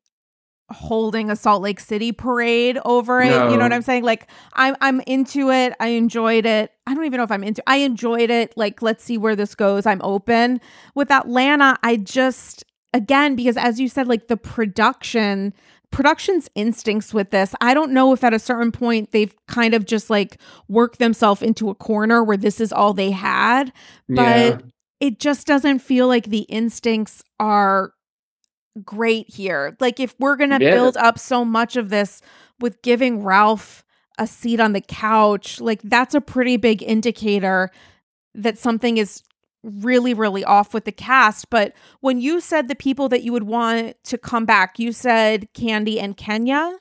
[0.71, 3.29] holding a Salt Lake City parade over it.
[3.29, 3.49] No.
[3.49, 4.03] You know what I'm saying?
[4.03, 5.73] Like I'm I'm into it.
[5.79, 6.71] I enjoyed it.
[6.85, 8.53] I don't even know if I'm into I enjoyed it.
[8.55, 9.87] Like let's see where this goes.
[9.87, 10.61] I'm open.
[10.93, 15.53] With Atlanta, I just again because as you said like the production
[15.91, 19.85] production's instincts with this i don't know if at a certain point they've kind of
[19.85, 23.71] just like worked themselves into a corner where this is all they had
[24.07, 24.57] but yeah.
[24.99, 27.93] it just doesn't feel like the instincts are
[28.83, 30.71] great here like if we're gonna yeah.
[30.71, 32.21] build up so much of this
[32.59, 33.83] with giving ralph
[34.19, 37.71] a seat on the couch like that's a pretty big indicator
[38.35, 39.23] that something is
[39.63, 43.43] really really off with the cast but when you said the people that you would
[43.43, 46.77] want to come back you said Kandi and kenya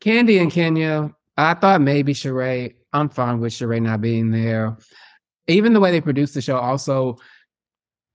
[0.00, 2.74] Kandi and kenya i thought maybe Sheree.
[2.92, 4.76] i'm fine with Sheree not being there
[5.46, 7.18] even the way they produced the show also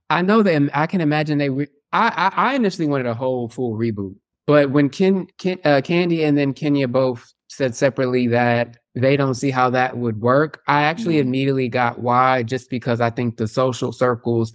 [0.10, 3.50] i know that i can imagine they re- I, I, I initially wanted a whole
[3.50, 4.16] full reboot
[4.48, 9.36] but when Ken, Ken uh, kandi and then kenya both said separately that they don't
[9.36, 10.62] see how that would work.
[10.68, 11.28] I actually mm-hmm.
[11.28, 14.52] immediately got why, just because I think the social circles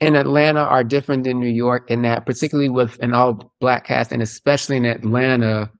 [0.00, 4.12] in Atlanta are different than New York, in that, particularly with an all black cast,
[4.12, 5.70] and especially in Atlanta,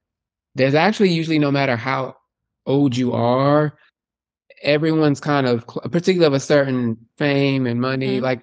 [0.54, 2.16] there's actually usually no matter how
[2.66, 3.76] old you are,
[4.62, 8.24] everyone's kind of, particularly of a certain fame and money, mm-hmm.
[8.24, 8.42] like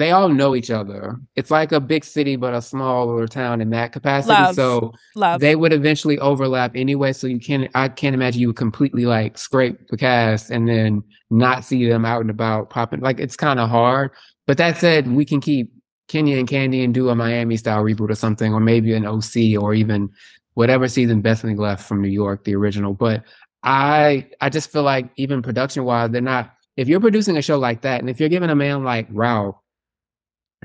[0.00, 1.20] they all know each other.
[1.36, 4.32] It's like a big city, but a smaller town in that capacity.
[4.32, 4.54] Love.
[4.54, 5.42] So Love.
[5.42, 7.12] they would eventually overlap anyway.
[7.12, 11.02] So you can't, I can't imagine you would completely like scrape the cast and then
[11.28, 13.00] not see them out and about popping.
[13.00, 14.12] Like it's kind of hard.
[14.46, 15.70] But that said, we can keep
[16.08, 19.60] Kenya and Kandi and do a Miami style reboot or something, or maybe an OC
[19.60, 20.08] or even
[20.54, 22.94] whatever season Bethany left from New York, the original.
[22.94, 23.22] But
[23.62, 27.58] I, I just feel like even production wise, they're not, if you're producing a show
[27.58, 29.56] like that, and if you're giving a man like Ralph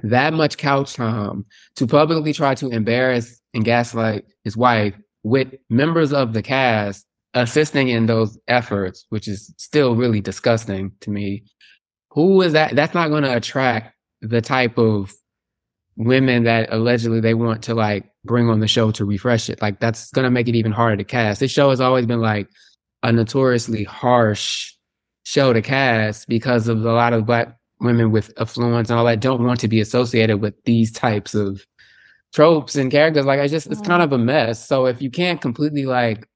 [0.03, 6.13] that much couch time to publicly try to embarrass and gaslight his wife with members
[6.13, 11.43] of the cast assisting in those efforts, which is still really disgusting to me.
[12.11, 12.75] Who is that?
[12.75, 15.13] That's not going to attract the type of
[15.97, 19.61] women that allegedly they want to like bring on the show to refresh it.
[19.61, 21.39] Like that's going to make it even harder to cast.
[21.39, 22.47] This show has always been like
[23.03, 24.73] a notoriously harsh
[25.23, 29.19] show to cast because of a lot of black women with affluence and all that
[29.21, 31.65] don't want to be associated with these types of
[32.33, 33.25] tropes and characters.
[33.25, 34.67] Like I just it's kind of a mess.
[34.67, 36.27] So if you can't completely like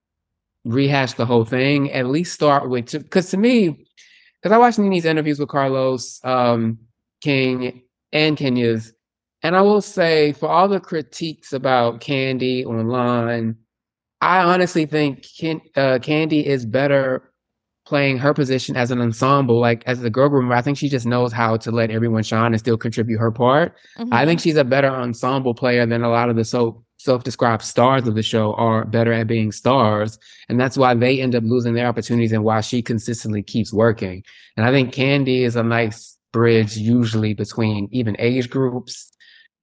[0.66, 3.86] rehash the whole thing, at least start with because to me,
[4.42, 6.80] because I watched Nene's interviews with Carlos um,
[7.22, 7.84] King
[8.14, 8.94] and Kenya's,
[9.44, 13.58] and I will say for all the critiques about Kandi online,
[14.22, 17.29] I honestly think Ken, uh, Kandi is better
[17.90, 20.52] playing her position as an ensemble, like as the girl group.
[20.52, 23.76] I think she just knows how to let everyone shine and still contribute her part.
[23.98, 24.14] Mm-hmm.
[24.14, 28.08] I think she's a better ensemble player than a lot of the soap self-described stars
[28.08, 31.74] of the show are better at being stars and that's why they end up losing
[31.74, 34.22] their opportunities and why she consistently keeps working
[34.58, 39.14] and i think Kandi is a nice bridge usually between even age groups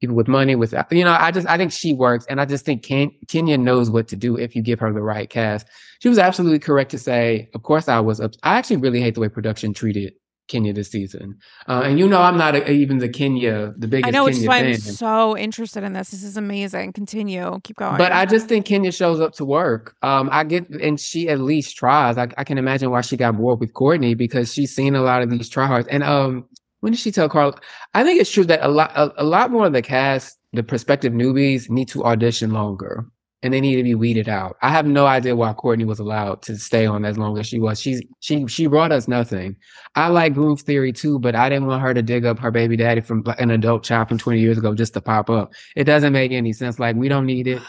[0.01, 2.64] people with money with you know i just i think she works and i just
[2.64, 5.66] think Ken, kenya knows what to do if you give her the right cast
[6.01, 9.14] she was absolutely correct to say of course i was Up- i actually really hate
[9.14, 10.12] the way production treated
[10.49, 11.36] Kenya this season.
[11.68, 14.07] Uh, and you know, I'm not a, even the Kenya, the biggest.
[14.07, 14.72] I know, which is why fan.
[14.72, 16.11] I'm so interested in this.
[16.11, 16.92] This is amazing.
[16.92, 17.99] Continue, keep going.
[17.99, 19.97] But I just think Kenya shows up to work.
[20.03, 22.16] Um, I get, and she at least tries.
[22.16, 25.22] I, I can imagine why she got bored with Courtney because she's seen a lot
[25.22, 25.86] of these tryhards.
[25.90, 26.49] And um,
[26.87, 27.59] when did she tell Carl?
[27.95, 30.62] I think it's true that a lot, a, a lot more of the cast, the
[30.62, 33.05] prospective newbies, need to audition longer
[33.43, 34.57] and they need to be weeded out.
[34.62, 37.59] I have no idea why Courtney was allowed to stay on as long as she
[37.59, 37.80] was.
[37.80, 39.57] She's she she brought us nothing.
[39.97, 42.76] I like Groove Theory too, but I didn't want her to dig up her baby
[42.76, 45.55] daddy from an adult child from 20 years ago just to pop up.
[45.74, 46.78] It doesn't make any sense.
[46.78, 47.62] Like we don't need it.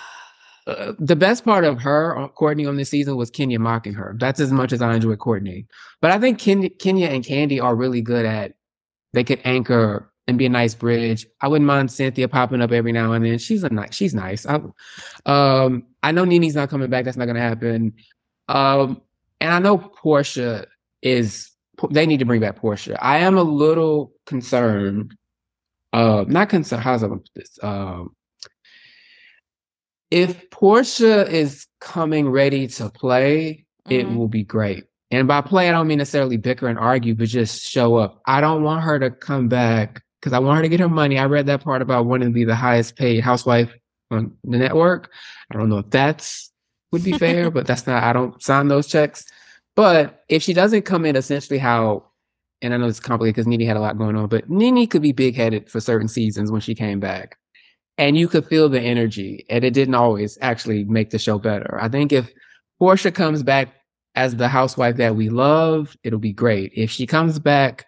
[0.67, 4.15] Uh, the best part of her, uh, Courtney, on this season was Kenya mocking her.
[4.19, 5.65] That's as much as I enjoy Courtney.
[6.01, 8.51] But I think Ken- Kenya and Kandi are really good at.
[9.13, 11.25] They could anchor and be a nice bridge.
[11.41, 13.37] I wouldn't mind Cynthia popping up every now and then.
[13.37, 14.45] She's a nice, she's nice.
[14.45, 14.59] I,
[15.25, 17.05] um, I know Nene's not coming back.
[17.05, 17.93] That's not going to happen.
[18.49, 19.01] Um,
[19.39, 20.65] and I know Porsha
[21.01, 21.51] is.
[21.91, 22.97] They need to bring back Porsha.
[22.99, 25.15] I am a little concerned.
[25.93, 26.81] Uh, not concerned.
[26.81, 27.57] How's I put this?
[27.61, 28.15] Um,
[30.09, 34.17] if Porsha is coming ready to play, it Mhm.
[34.17, 34.85] will be great.
[35.09, 38.21] And by play, I don't mean necessarily bicker and argue, but just show up.
[38.25, 41.17] I don't want her to come back because I want her to get her money.
[41.17, 43.71] I read that part about wanting to be the highest paid housewife
[44.11, 45.11] on the network.
[45.51, 46.51] I don't know if that's
[46.91, 48.03] would be fair, but that's not.
[48.03, 49.25] I don't sign those checks.
[49.75, 52.03] But if she doesn't come in essentially how,
[52.61, 55.03] and I know it's complicated because Nene had a lot going on, but Nene could
[55.03, 57.37] be big headed for certain seasons when she came back,
[57.97, 61.77] and you could feel the energy, and it didn't always actually make the show better.
[61.79, 62.31] I think if
[62.81, 63.69] Porsha comes back
[64.17, 66.71] as the housewife that we love, it'll be great.
[66.75, 67.85] If she comes back,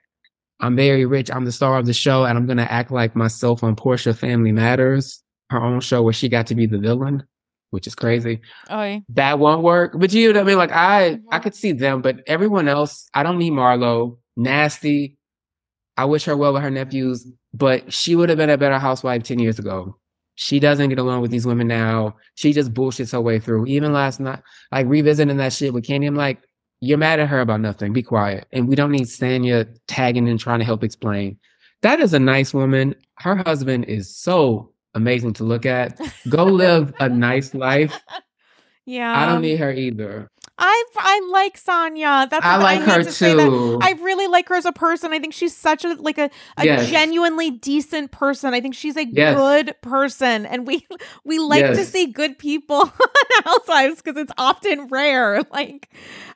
[0.62, 1.32] I'm very rich.
[1.32, 4.52] I'm the star of the show, and I'm gonna act like myself on Porsha Family
[4.52, 7.24] Matters, her own show where she got to be the villain,
[7.72, 8.42] which is crazy.
[8.72, 9.02] Oy.
[9.10, 9.94] That won't work.
[9.98, 10.58] But you know what I mean?
[10.58, 11.44] Like I, I Mhm.
[11.44, 14.18] could see them, but everyone else, I don't need Marlo.
[14.38, 15.18] Nasty.
[15.98, 19.24] I wish her well with her nephews, but she would have been a better housewife
[19.24, 19.98] 10 years ago.
[20.42, 22.16] She doesn't get along with these women now.
[22.36, 23.66] She just bullshits her way through.
[23.66, 26.40] Even last night, like revisiting that shit with Kandi, I'm like,
[26.80, 27.92] you're mad at her about nothing.
[27.92, 28.48] Be quiet.
[28.54, 31.38] And we don't need Sanya tagging and trying to help explain.
[31.82, 32.96] That is a nice woman.
[33.16, 36.00] Her husband is so amazing to look at.
[36.30, 38.00] Go live a nice life.
[38.86, 39.16] Yeah.
[39.16, 40.32] I don't need her either.
[40.62, 42.30] I I like Sanya.
[42.30, 43.80] That's I what like hate her to too.
[43.82, 45.14] I really like her as a person.
[45.14, 46.90] I think she's such a like a, a Yes.
[46.90, 48.54] genuinely decent person.
[48.54, 49.36] I think she's a Yes.
[49.36, 50.86] good person, and we
[51.24, 55.42] we like to see good people on Housewives because it's often rare.
[55.52, 55.90] Like,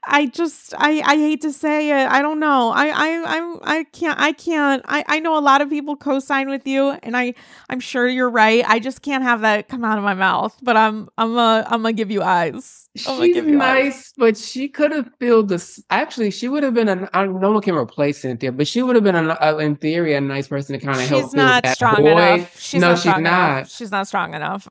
[0.06, 2.08] I just I I hate to say it.
[2.10, 2.72] I don't know.
[2.72, 4.84] I I I'm I can't I can't.
[4.88, 7.34] I I know a lot of people co-sign with you, and I
[7.70, 8.64] I'm sure you're right.
[8.68, 10.58] I just can't have that come out of my mouth.
[10.62, 12.83] But I'm I'm a I'm gonna give you eyes.
[12.96, 15.84] She's nice, but she could have filled this.
[15.90, 17.10] Actually, she would have been a.
[17.12, 19.78] I, no one can replace Cynthia, but she would have been, a, a, uh, in
[19.78, 21.24] theory, a nice person to kind of help.
[21.24, 22.12] She's not strong void.
[22.12, 22.60] enough.
[22.60, 23.18] She's no, not she's not.
[23.18, 23.70] enough.
[23.72, 24.68] She's not strong enough.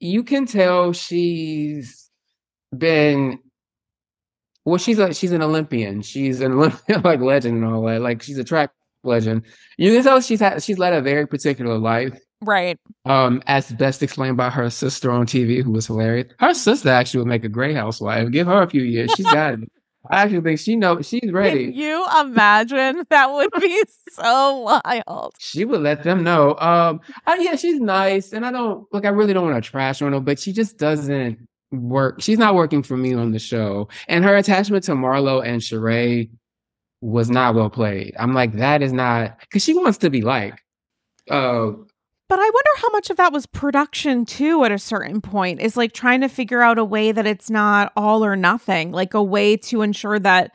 [0.00, 2.10] You can tell she's
[2.76, 3.38] been.
[4.66, 6.02] Well, she's a she's an Olympian.
[6.02, 8.02] She's an Olympian like legend and all that.
[8.02, 8.70] Like she's a track
[9.02, 9.46] legend.
[9.78, 12.20] You can tell she's had she's led a very particular life.
[12.42, 12.78] Right.
[13.04, 16.32] Um, as best explained by her sister on TV, who was hilarious.
[16.38, 18.30] Her sister actually would make a great housewife.
[18.30, 19.12] Give her a few years.
[19.16, 19.72] She's got it.
[20.08, 21.66] I actually think she knows she's ready.
[21.66, 23.04] Can you imagine?
[23.10, 23.82] That would be
[24.12, 25.34] so wild.
[25.38, 26.56] She would let them know.
[26.58, 29.04] Um, I, yeah, she's nice, and I don't look.
[29.04, 31.38] I really don't want to trash on her, but she just doesn't
[31.70, 32.22] work.
[32.22, 36.30] She's not working for me on the show, and her attachment to Marlo and Sheree
[37.02, 38.14] was not well played.
[38.18, 40.54] I'm like, that is not because she wants to be like.
[41.28, 41.72] Uh,
[42.30, 45.76] But I wonder how much of that was production too at a certain point is
[45.76, 49.22] like trying to figure out a way that it's not all or nothing, like a
[49.22, 50.52] way to ensure that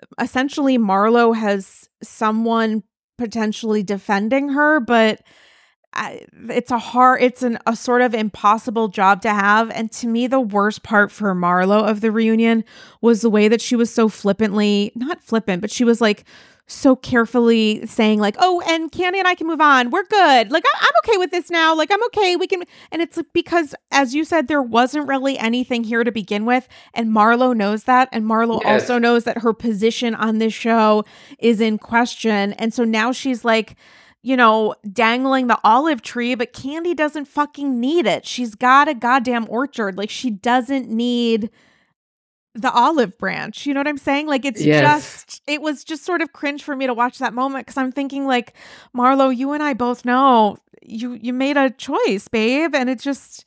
[0.00, 2.84] uh, essentially Marlo has someone
[3.18, 5.20] potentially defending her, but
[5.94, 6.14] uh,
[6.48, 9.68] it's a hard, it's an, a sort of impossible job to have.
[9.72, 12.62] And to me, the worst part for Marlo of the reunion
[13.00, 16.24] was the way that she was so flippantly, not flippant, but she was like,
[16.70, 19.90] so carefully saying like, "Oh, and Kandi and I can move on.
[19.90, 20.50] We're good.
[20.52, 21.74] Like I- I'm okay with this now.
[21.74, 22.36] Like I'm okay.
[22.36, 22.62] We can."
[22.92, 27.10] And it's because, as you said, there wasn't really anything here to begin with, and
[27.10, 28.82] Marlo knows that, and Marlo Yes.
[28.82, 31.04] also knows that her position on this show
[31.38, 33.76] is in question, and so now she's like
[34.22, 38.26] you know, dangling the olive tree, but Kandi doesn't fucking need it.
[38.26, 39.96] She's got a goddamn orchard.
[39.96, 41.48] Like she doesn't need
[42.54, 43.64] the olive branch.
[43.66, 44.26] You know what I'm saying?
[44.26, 45.24] Like it's Yes.
[45.24, 47.92] just it was just sort of cringe for me to watch that moment cuz I'm
[47.92, 48.54] thinking like
[48.96, 53.44] Marlo, you and I both know you you made a choice, babe, and it just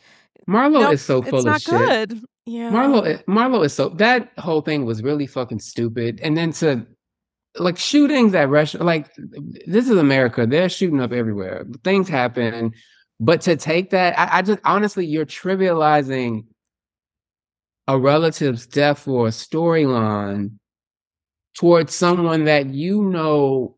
[0.47, 1.74] Marlo nope, is so it's full of not shit.
[2.10, 2.22] good.
[2.45, 2.72] Yeah.
[2.72, 6.20] Marlo, i- Marlo is so that whole thing was really fucking stupid.
[6.22, 6.86] And then to
[7.60, 9.08] like shootings at restaurant, like
[9.68, 10.45] this is America.
[10.47, 11.66] They're shooting up everywhere.
[11.84, 12.72] Things happen,
[13.20, 16.45] but to take that, I, I just honestly, you're trivializing
[17.88, 20.52] a relative's death or a storyline
[21.56, 23.76] towards someone that you know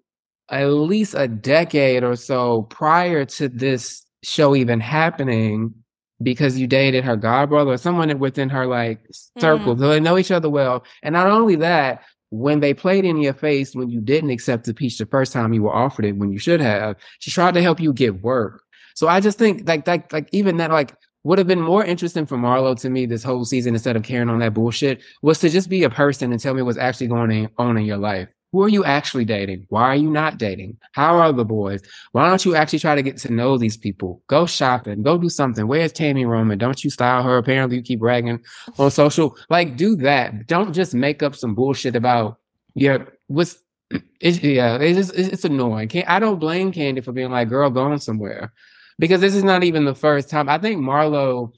[0.49, 5.73] at least a decade or so prior to this show even happening
[6.21, 9.39] because you dated her godbrother or someone within her like hmm.
[9.39, 9.77] circle.
[9.77, 10.83] So they know each other well.
[11.03, 14.73] And not only that, when they played in your face when you didn't accept the
[14.73, 17.61] peach the first time you were offered it when you should have, she tried to
[17.61, 18.63] help you get work.
[18.95, 20.95] So I just think like like like even that like
[21.25, 24.29] would have been more interesting for Marlo to me this whole season instead of carrying
[24.29, 27.49] on that bullshit was to just be a person and tell me what's actually going
[27.57, 28.29] on in your life.
[28.51, 29.65] Who are you actually dating?
[29.69, 30.77] Why are you not dating?
[30.93, 31.81] How are the boys?
[32.13, 34.21] Why don't you actually try to get to know these people?
[34.27, 35.67] Go shopping, go do something.
[35.67, 36.57] Where's Tammy Roman?
[36.57, 37.37] Don't you style her?
[37.37, 38.39] Apparently, you keep bragging
[38.77, 39.35] on social.
[39.49, 40.47] Like, do that.
[40.47, 42.39] Don't just make up some bullshit about
[42.75, 42.99] yeah.
[43.27, 43.57] What's
[44.21, 44.77] it's yeah.
[44.77, 45.89] It's it's, annoying.
[45.89, 48.53] Can't, I don't blame Kandi for being like, girl, going somewhere,
[48.99, 50.49] because this is not even the first time.
[50.49, 51.53] I think Marlo,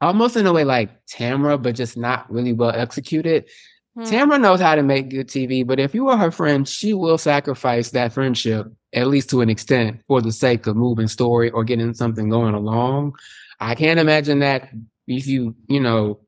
[0.00, 3.48] almost in a way like Tamra, but just not really well executed.
[3.94, 4.02] Hmm.
[4.04, 7.18] Tamra knows how to make good TV, but if you are her friend, she will
[7.18, 11.64] sacrifice that friendship, at least to an extent, for the sake of moving story or
[11.64, 13.14] getting something going along.
[13.60, 14.70] I can't imagine that
[15.06, 16.20] if you, you know,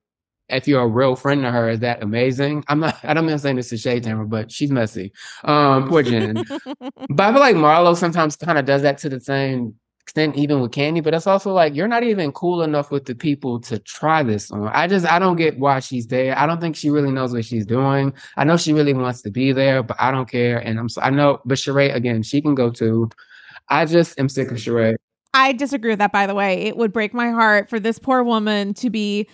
[0.50, 2.64] if you're a real friend to her, is that amazing?
[2.68, 5.12] I'm not, I don't mean saying this to shade Tamra, but she's messy.
[5.42, 6.34] Um, poor Jen.
[7.08, 9.74] but I feel like Marlo sometimes kind of does that to the same
[10.14, 11.02] extent, even with Kandi.
[11.02, 14.50] But it's also like you're not even cool enough with the people to try this
[14.50, 14.68] on.
[14.68, 16.38] I just I don't get why she's there.
[16.38, 18.12] I don't think she really knows what she's doing.
[18.36, 20.58] I know she really wants to be there, but I don't care.
[20.58, 23.10] And I'm so I know, but Sheree again, she can go too.
[23.68, 24.96] I just am sick of Sheree.
[25.32, 26.62] I disagree with that, by the way.
[26.62, 29.26] It would break my heart for this poor woman to be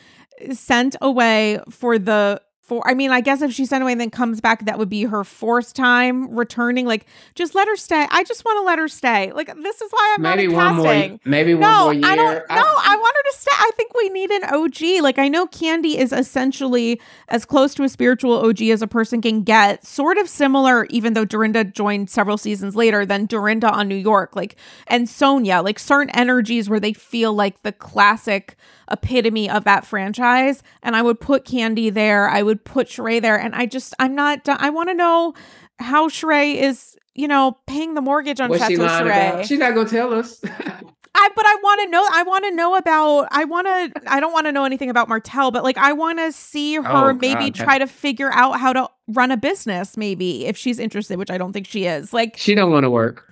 [0.52, 2.40] sent away for the
[2.70, 4.88] for I mean, I guess if she sent away and then comes back, that would
[4.88, 6.86] be her fourth time returning.
[6.86, 7.04] Like,
[7.34, 8.06] just let her stay.
[8.08, 9.32] I just want to let her stay.
[9.32, 11.10] Like, this is why I'm maybe not one casting.
[11.10, 12.04] more, maybe one no, more year.
[12.04, 12.34] I don't.
[12.48, 13.50] No, I, want her to stay.
[13.58, 15.02] I think we need an OG.
[15.02, 19.20] Like I know Kandi is essentially as close to a spiritual OG as a person
[19.20, 19.84] can get.
[19.84, 24.36] Sort of similar, even though Dorinda joined several seasons later than Dorinda on New York.
[24.36, 24.54] Like
[24.86, 28.56] and Sonia, like certain energies where they feel like the classic
[28.90, 30.62] epitome of that franchise.
[30.82, 32.28] And I would put Kandi there.
[32.28, 33.38] I would put Sheree there.
[33.38, 34.48] And I just, I'm not.
[34.48, 35.34] I want to know
[35.78, 36.96] how Sheree is.
[37.16, 39.30] You know, paying the mortgage on What's she Chateau lying Sheree.
[39.32, 39.46] about?
[39.46, 40.40] She's not gonna tell us.
[41.14, 44.20] I but I want to know I want to know about I want to I
[44.20, 47.12] don't want to know anything about Martell but like I want to see her Oh,
[47.12, 47.54] maybe God.
[47.56, 51.36] try to figure out how to run a business maybe if she's interested which I
[51.36, 52.12] don't think she is.
[52.12, 53.26] Like she don't want to work.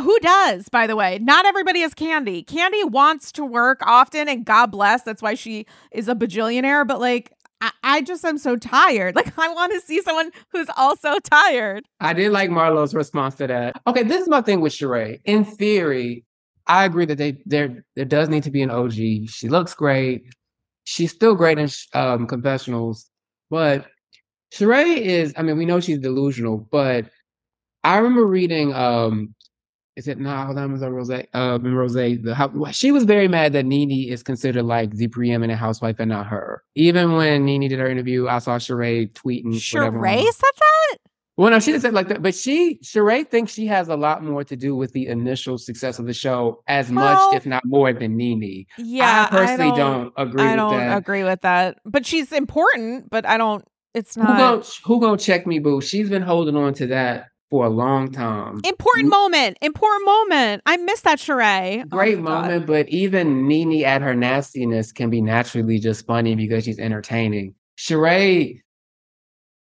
[0.00, 1.18] Who does by the way?
[1.20, 2.44] Not everybody is Kandi.
[2.44, 7.00] Kandi wants to work often and God bless that's why she is a bajillionaire but
[7.00, 9.16] like I, I just am so tired.
[9.16, 11.84] Like I want to see someone who's also tired.
[12.00, 13.80] I did like Marlo's response to that.
[13.88, 15.20] Okay, this is my thing with Sheree.
[15.24, 16.24] In theory,
[16.68, 18.92] I agree that they there there does need to be an OG.
[18.92, 20.22] She looks great.
[20.84, 23.10] She's still great in um, confessionals,
[23.50, 23.86] but
[24.54, 25.34] Sheree is.
[25.36, 27.06] I mean, we know she's delusional, but
[27.82, 28.72] I remember reading.
[28.74, 29.34] um
[29.98, 30.30] is it no?
[30.44, 31.10] Hold on, was Rose?
[31.34, 31.92] Um, Rose.
[31.94, 36.26] The she was very mad that Nene is considered like the preeminent housewife and not
[36.28, 36.62] her.
[36.76, 39.54] Even when Nene did her interview, I saw Sheree tweeting.
[39.54, 40.96] Sheree said that?
[41.36, 43.96] well, no, she didn't say it like that, but she, Sheree thinks she has a
[43.96, 47.44] lot more to do with the initial success of the show, as Well, much, if
[47.44, 48.66] not more, than Nene.
[48.78, 50.96] Yeah, I personally don't, agree I with don't that.
[50.98, 51.78] agree with that.
[51.84, 55.80] But she's important, but I don't it's Who not gonna, who gonna check me, boo?
[55.80, 58.60] She's been holding on to that for a long time.
[58.64, 59.56] important moment.
[59.62, 60.62] Important moment.
[60.66, 61.82] I miss that Sheree.
[61.82, 62.24] Oh Great God.
[62.24, 67.54] moment, but even Nene at her nastiness can be naturally just funny because she's entertaining.
[67.78, 68.60] Sheree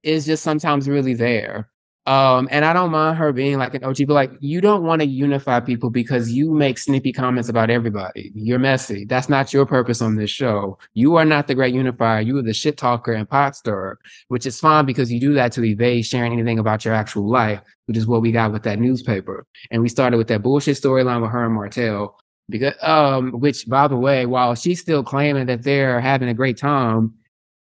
[0.04, 1.70] is just sometimes really there.
[2.06, 5.01] Um, and I don't mind her being like an OG, but like you don't want
[5.01, 8.32] to unify people because you make snippy comments about everybody.
[8.36, 9.06] You're messy.
[9.06, 10.78] That's not your purpose on this show.
[10.93, 12.20] You are not the great unifier.
[12.20, 15.54] You are the shit talker and pot stirrer, which is fine because you do that
[15.54, 18.80] to evade sharing anything about your actual life, which is what we got with that
[18.80, 19.45] newspaper.
[19.72, 22.20] And we started with that bullshit storyline with her and Martell.
[22.49, 26.58] Because um, which by the way, while she's still claiming that they're having a great
[26.58, 27.14] time,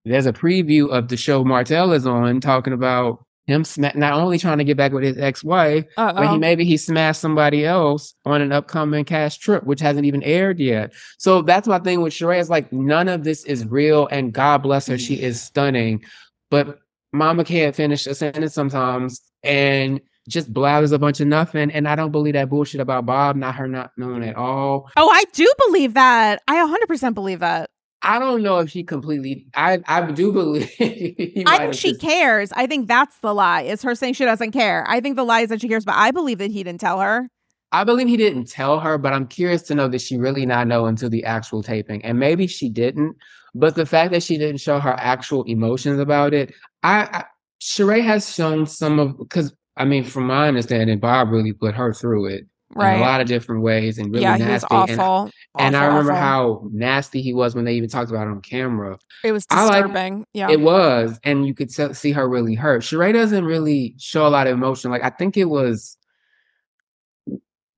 [0.06, 4.38] there's a preview of the show Martell is on talking about him sma- not only
[4.38, 6.14] trying to get back with his ex-wife, Uh-oh.
[6.14, 10.22] but he maybe he smashed somebody else on an upcoming cast trip, which hasn't even
[10.22, 10.92] aired yet.
[11.18, 12.38] So that's my thing with Sheree.
[12.38, 16.04] Is like none of this is real, and God bless her, she is stunning.
[16.50, 16.78] But
[17.12, 21.70] Mama can't finish a sentence sometimes, and just blathers a bunch of nothing.
[21.70, 24.88] And I don't believe that bullshit about Bob, not her not knowing at all.
[24.96, 26.40] Oh, I do believe that.
[26.46, 26.56] I
[26.88, 27.70] 100% believe that.
[28.02, 29.46] I don't know if she completely.
[29.54, 30.70] I I do believe.
[30.80, 32.52] I think she just- cares.
[32.52, 33.62] I think that's the lie.
[33.62, 34.84] Is her saying she doesn't care.
[34.88, 37.00] I think the lie is that she cares, but I believe that he didn't tell
[37.00, 37.28] her.
[37.72, 40.66] I believe he didn't tell her, but I'm curious to know that she really not
[40.66, 43.16] know until the actual taping, and maybe she didn't.
[43.54, 47.24] But the fact that she didn't show her actual emotions about it, I, I
[47.60, 51.92] Sheree has shown some of because I mean, from my understanding, Bob really put her
[51.92, 52.46] through it
[52.76, 55.22] in a lot of different ways and really yeah, he was awful.
[55.58, 56.22] And, and I remember awful.
[56.22, 58.98] how nasty he was when they even talked about it on camera.
[59.24, 60.24] it was I like- disturbing.
[60.34, 60.50] yeah.
[60.50, 62.82] It was, and you could se- see her really hurt.
[62.82, 64.90] Sheree doesn't really show a lot of emotion.
[64.90, 65.96] Like I think it was,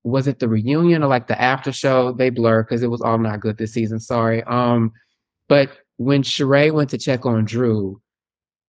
[0.04, 2.12] was it the reunion or like the after show?
[2.12, 4.00] They blur because it was all not good this season.
[4.00, 4.42] Sorry.
[4.44, 4.92] Um,
[5.48, 8.00] but when Sheree went to check on Drew,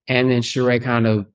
[0.07, 1.25] and then Sheree kind of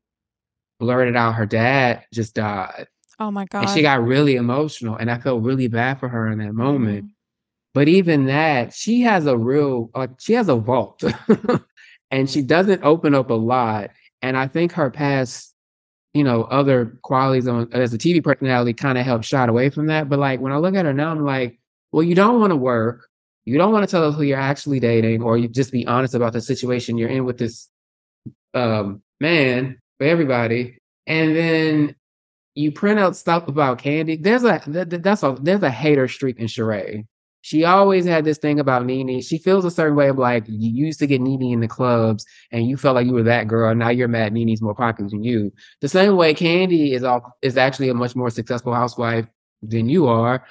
[0.79, 2.87] blurted out her dad just died,
[3.19, 3.63] oh my god.
[3.65, 7.07] and she got really emotional, and I felt really bad for her in that moment.
[7.07, 7.11] Mhm.
[7.75, 11.05] But even that, she has a real like she has a vault.
[12.11, 13.91] and she doesn't open up a lot.
[14.23, 15.55] And I think her past,
[16.15, 19.87] you know, other qualities on as a TV personality kind of help shot away from
[19.87, 20.09] that.
[20.09, 21.59] But like when I look at her now, I'm like,
[21.93, 23.07] well, you don't want to work.
[23.45, 26.15] You don't want to tell us who you're actually dating, or you just be honest
[26.15, 27.69] about the situation you're in with this
[28.55, 30.79] um man for everybody.
[31.07, 31.95] And then
[32.55, 34.23] you print out stuff about Kandi.
[34.23, 37.07] There's a th- th- that's a there's a hater streak in Sheree.
[37.41, 39.23] She always had this thing about Nene.
[39.23, 42.27] She feels a certain way of like you used to get Nene in the clubs
[42.51, 43.75] and you felt like you were that girl.
[43.75, 45.53] Now you're mad Nene's more popular than you.
[45.81, 49.27] The same way Kandi is all is actually a much more successful housewife
[49.63, 50.45] than you are.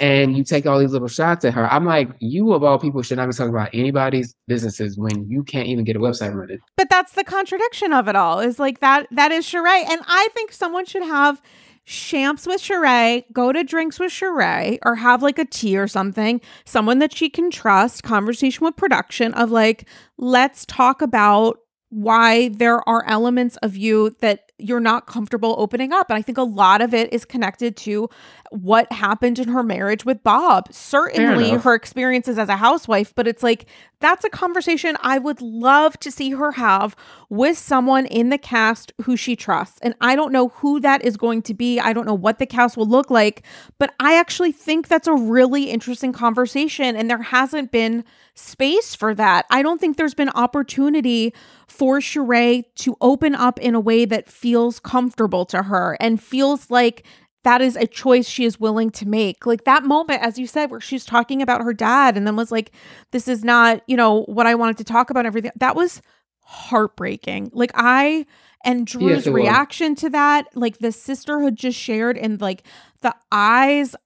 [0.00, 1.72] And you take all these little shots at her.
[1.72, 5.44] I'm like, you of all people should not be talking about anybody's businesses when you
[5.44, 6.58] can't even get a website running.
[6.76, 8.40] But that's the contradiction of it all.
[8.40, 9.88] Is like that that is Sheree.
[9.88, 11.40] And I think someone should have
[11.86, 16.40] champs with Sheree, go to drinks with Sheree, or have like a tea or something,
[16.64, 19.86] someone that she can trust, conversation with production of like,
[20.16, 21.58] let's talk about
[21.90, 26.10] why there are elements of you that you're not comfortable opening up.
[26.10, 28.08] And I think a lot of it is connected to
[28.50, 30.72] what happened in her marriage with Bob.
[30.72, 33.66] Certainly her experiences as a housewife, but it's like
[33.98, 36.94] that's a conversation I would love to see her have
[37.30, 39.78] with someone in the cast who she trusts.
[39.80, 41.80] And I don't know who that is going to be.
[41.80, 43.42] I don't know what the cast will look like,
[43.78, 46.96] but I actually think that's a really interesting conversation.
[46.96, 49.46] And there hasn't been space for that.
[49.50, 51.32] I don't think there's been opportunity
[51.66, 56.70] for Sheree to open up in a way that feels comfortable to her and feels
[56.70, 57.06] like
[57.44, 59.46] that is a choice she is willing to make.
[59.46, 62.52] Like that moment, as you said, where she's talking about her dad and then was
[62.52, 62.70] like,
[63.10, 65.50] this is not, you know, what I wanted to talk about, and everything.
[65.56, 66.02] That was
[66.42, 67.52] heartbreaking.
[67.54, 68.26] Like I
[68.66, 69.28] and Drew's was.
[69.28, 72.64] reaction to that, like the sisterhood just shared and like
[73.00, 73.96] the eyes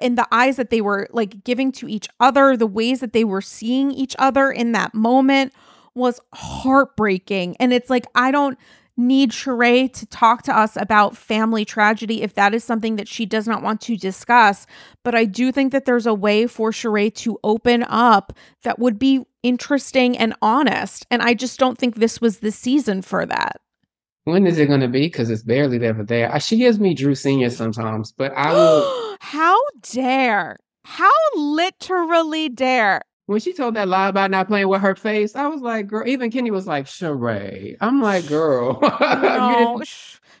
[0.00, 3.24] in the eyes that they were like giving to each other, the ways that they
[3.24, 5.52] were seeing each other in that moment
[5.96, 7.56] was heartbreaking.
[7.58, 8.56] And it's like, I don't
[8.98, 13.24] need Sheree to talk to us about family tragedy if that is something that she
[13.24, 14.66] does not want to discuss.
[15.04, 18.32] But I do think that there's a way for Sheree to open up
[18.64, 21.06] that would be interesting and honest.
[21.10, 23.60] And I just don't think this was the season for that.
[24.24, 25.06] When is it going to be?
[25.06, 26.38] Because it's barely ever there.
[26.40, 29.16] She gives me Drew Senior sometimes, but I will.
[29.20, 29.58] How
[29.90, 30.58] dare?
[30.84, 33.02] How literally dare?
[33.28, 36.08] When she told that lie about not playing with her face, I was like, girl.
[36.08, 37.76] Even Kenny was like, Sheree.
[37.78, 38.80] I'm like, girl.
[39.28, 39.82] No,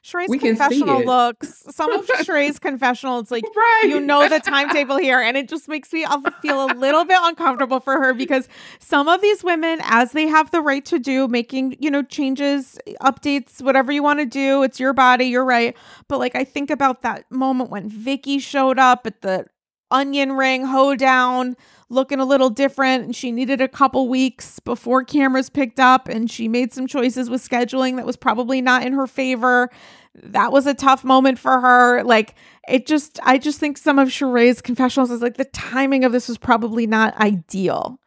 [0.02, 1.64] Sheree's We can see confessional looks.
[1.68, 3.84] Some of Sheree's confessional, it's like right.
[3.88, 6.06] you know the timetable here, and it just makes me
[6.40, 10.50] feel a little bit uncomfortable for her because some of these women, as they have
[10.50, 14.80] the right to do, making you know changes, updates, whatever you want to do, it's
[14.80, 15.76] your body, you're right.
[16.08, 19.44] But like I think about that moment when Vicki showed up at the
[19.90, 21.56] onion ring hoedown
[21.90, 26.30] looking a little different and she needed a couple weeks before cameras picked up and
[26.30, 29.70] she made some choices with scheduling that was probably not in her favor.
[30.14, 32.02] That was a tough moment for her.
[32.02, 32.34] Like
[32.68, 36.28] it just i just think some of Sheree's confessionals is like the timing of this
[36.28, 37.98] was probably not ideal.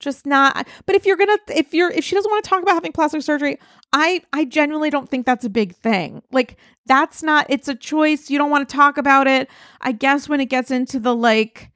[0.00, 2.74] Just not but if you're gonna if you're if she doesn't want to talk about
[2.74, 3.58] having plastic surgery
[3.92, 6.22] i i genuinely don't think that's a big thing.
[6.30, 8.28] Like that's not it's a choice.
[8.28, 9.48] You don't want to talk about it.
[9.80, 11.70] I guess when it gets into the like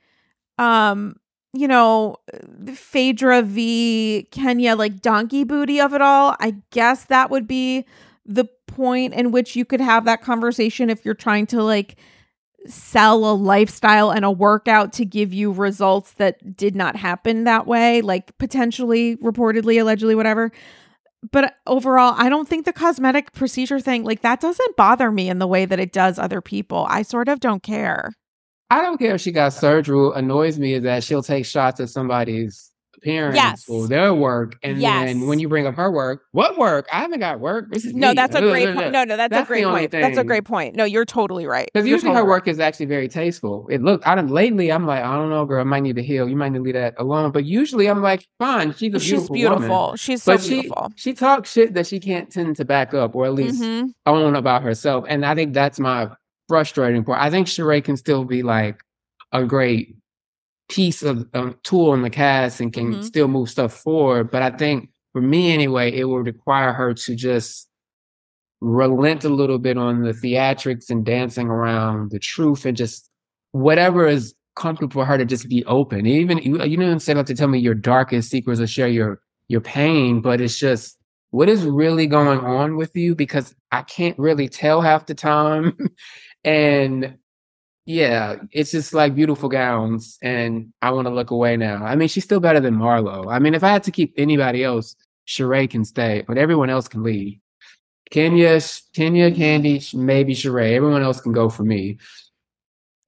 [0.59, 1.17] um
[1.55, 2.17] you know
[2.75, 7.87] phaedra v kenya like donkey booty of it all i guess that would be
[8.27, 11.97] the point in which you could have that conversation if you're trying to like
[12.67, 17.67] sell a lifestyle and a workout to give you results that did not happen that
[17.67, 20.51] way, like potentially, reportedly, allegedly, whatever.
[21.31, 25.39] But overall, I don't think the cosmetic procedure thing, like that doesn't bother me in
[25.39, 26.87] the way that it does other people.
[26.89, 28.15] I sort of don't care.
[28.71, 29.97] I don't care if she got surgery.
[29.99, 33.69] What annoys me is that she'll take shots at somebody's appearance Yes.
[33.69, 34.57] or their work.
[34.63, 35.05] And Yes.
[35.07, 36.87] then when you bring up her work, what work?
[36.91, 37.67] I haven't got work.
[37.71, 38.15] This is No, me.
[38.15, 38.93] that's a great point.
[38.93, 39.91] No, no, that's, That's a great point.
[39.91, 40.75] That's a great point.
[40.75, 41.69] No, you're totally right.
[41.75, 42.53] Because usually her work right.
[42.53, 43.67] is actually very tasteful.
[43.71, 46.03] It look I don't lately I'm like, I don't know, girl, I might need to
[46.03, 46.29] heal.
[46.29, 47.31] You might need to leave that alone.
[47.33, 49.35] But usually I'm like, fine, she's a She's beautiful.
[49.35, 49.69] beautiful.
[49.69, 49.97] woman.
[49.99, 50.91] She's so But she beautiful.
[50.97, 53.91] she talks shit that she can't tend to back up or at least Mhm.
[54.07, 55.05] own about herself.
[55.09, 56.09] And I think that's my
[56.49, 57.21] frustrating part.
[57.21, 58.81] I think Sheree can still be like
[59.33, 59.97] a great
[60.69, 63.05] piece of um, tool in the cast and can Mhm.
[63.05, 64.31] still move stuff forward.
[64.31, 67.69] But I think for me anyway, it would require her to just
[68.61, 73.11] relent a little bit on the theatrics and dancing around the truth and just
[73.53, 76.07] whatever is comfortable for her to just be open.
[76.07, 79.21] Even you, you didn't set up to tell me your darkest secrets or share your
[79.49, 80.97] your pain, but it's just
[81.31, 85.77] what is really going on with you because I can't really tell half the time.
[86.45, 87.17] and
[87.87, 91.85] yeah, it's just like beautiful gowns, and I want to look away now.
[91.85, 93.31] I mean, she's still better than Marlo.
[93.31, 96.89] I mean, if I had to keep anybody else, Sheree can stay, but everyone else
[96.89, 97.39] can leave.
[98.11, 98.61] Kenya,
[98.95, 100.73] Kenya, Kandi, maybe Sheree.
[100.73, 101.99] Everyone else can go for me.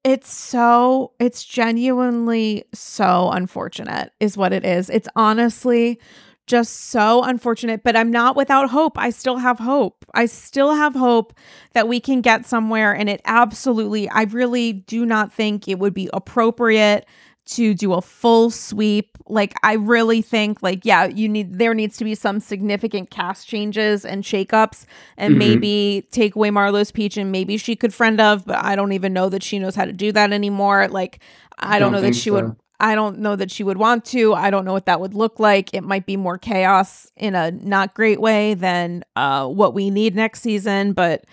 [0.05, 4.89] It's so, it's genuinely so unfortunate, is what it is.
[4.89, 5.99] It's honestly
[6.47, 8.99] just so unfortunate, but I'm not without hope.
[8.99, 10.05] I still have hope.
[10.15, 11.35] I still have hope
[11.75, 12.95] that we can get somewhere.
[12.95, 17.07] And it absolutely, I really do not think it would be appropriate
[17.47, 19.17] to do a full sweep.
[19.29, 23.47] Like, I really think, like, yeah, you need, there needs to be some significant cast
[23.47, 24.85] changes and shakeups
[25.17, 25.39] and Mhm.
[25.39, 29.13] maybe take away Marlo's Peach and maybe she could friend of, but I don't even
[29.13, 30.89] know that she knows how to do that anymore.
[30.89, 31.21] Like,
[31.59, 32.57] I don't, know that she would so.
[32.81, 34.35] I don't know that she would want to.
[34.35, 35.73] I don't know what that would look like.
[35.73, 40.15] It might be more chaos in a not great way than uh, what we need
[40.15, 40.93] next season.
[40.93, 41.25] But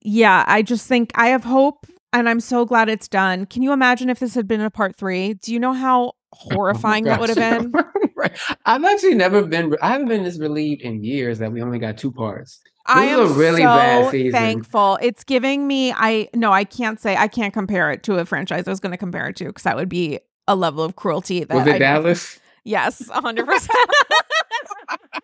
[0.00, 3.46] yeah, I just think I have hope and I'm so glad it's done.
[3.46, 5.34] Can you imagine if this had been a part three?
[5.34, 7.72] Do you know how horrifying that would have been?
[8.16, 8.32] right.
[8.64, 9.74] I've actually never been.
[9.82, 12.60] I haven't been this relieved in years that we only got two parts.
[12.86, 14.32] I This am is a really so bad season.
[14.32, 14.98] thankful.
[15.00, 18.66] It's giving me I no, I can't say I can't compare it to a franchise
[18.66, 21.44] I was going to compare it to because that would be a level of cruelty
[21.44, 22.38] that Was it I Dallas?
[22.64, 23.44] Yes, 100%.
[23.44, 25.20] Mm,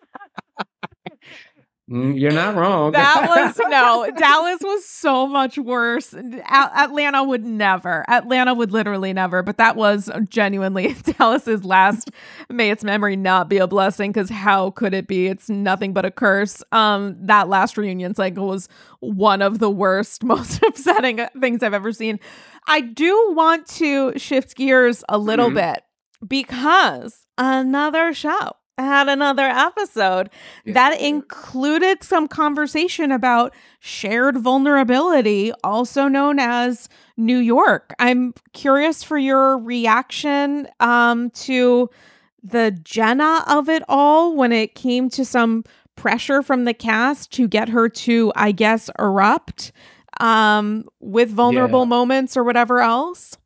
[1.93, 2.93] You're not wrong.
[2.93, 3.25] that
[3.57, 6.13] was no dallas was so much worse.
[6.13, 12.09] A- atlanta would never atlanta would literally never but that was genuinely dallas's last
[12.49, 15.27] may its memory not be a blessing because how could it be?
[15.27, 16.63] It's nothing but a curse.
[16.71, 18.69] Um that last reunion cycle was
[19.01, 22.19] one of the worst most upsetting things i've ever seen.
[22.67, 25.55] I do want to shift gears a little Mhm.
[25.55, 25.83] bit
[26.27, 30.29] because another show had another episode
[30.65, 37.93] that included some conversation about shared vulnerability, also known as New York.
[37.99, 41.89] I'm curious for your reaction um, to
[42.43, 45.63] the Jenna of it all when it came to some
[45.95, 49.71] pressure from the cast to get her to, I guess, erupt
[50.19, 51.85] um, with vulnerable Yeah.
[51.85, 53.37] moments or whatever else.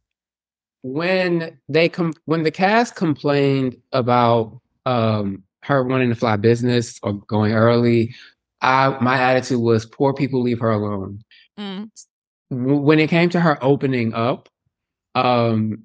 [0.87, 7.13] when they com- when the cast complained about um her wanting to fly business or
[7.13, 8.13] going early,
[8.61, 11.23] I my attitude was poor people leave her alone.
[11.59, 11.89] Mm.
[12.49, 14.49] When it came to her opening up,
[15.15, 15.83] um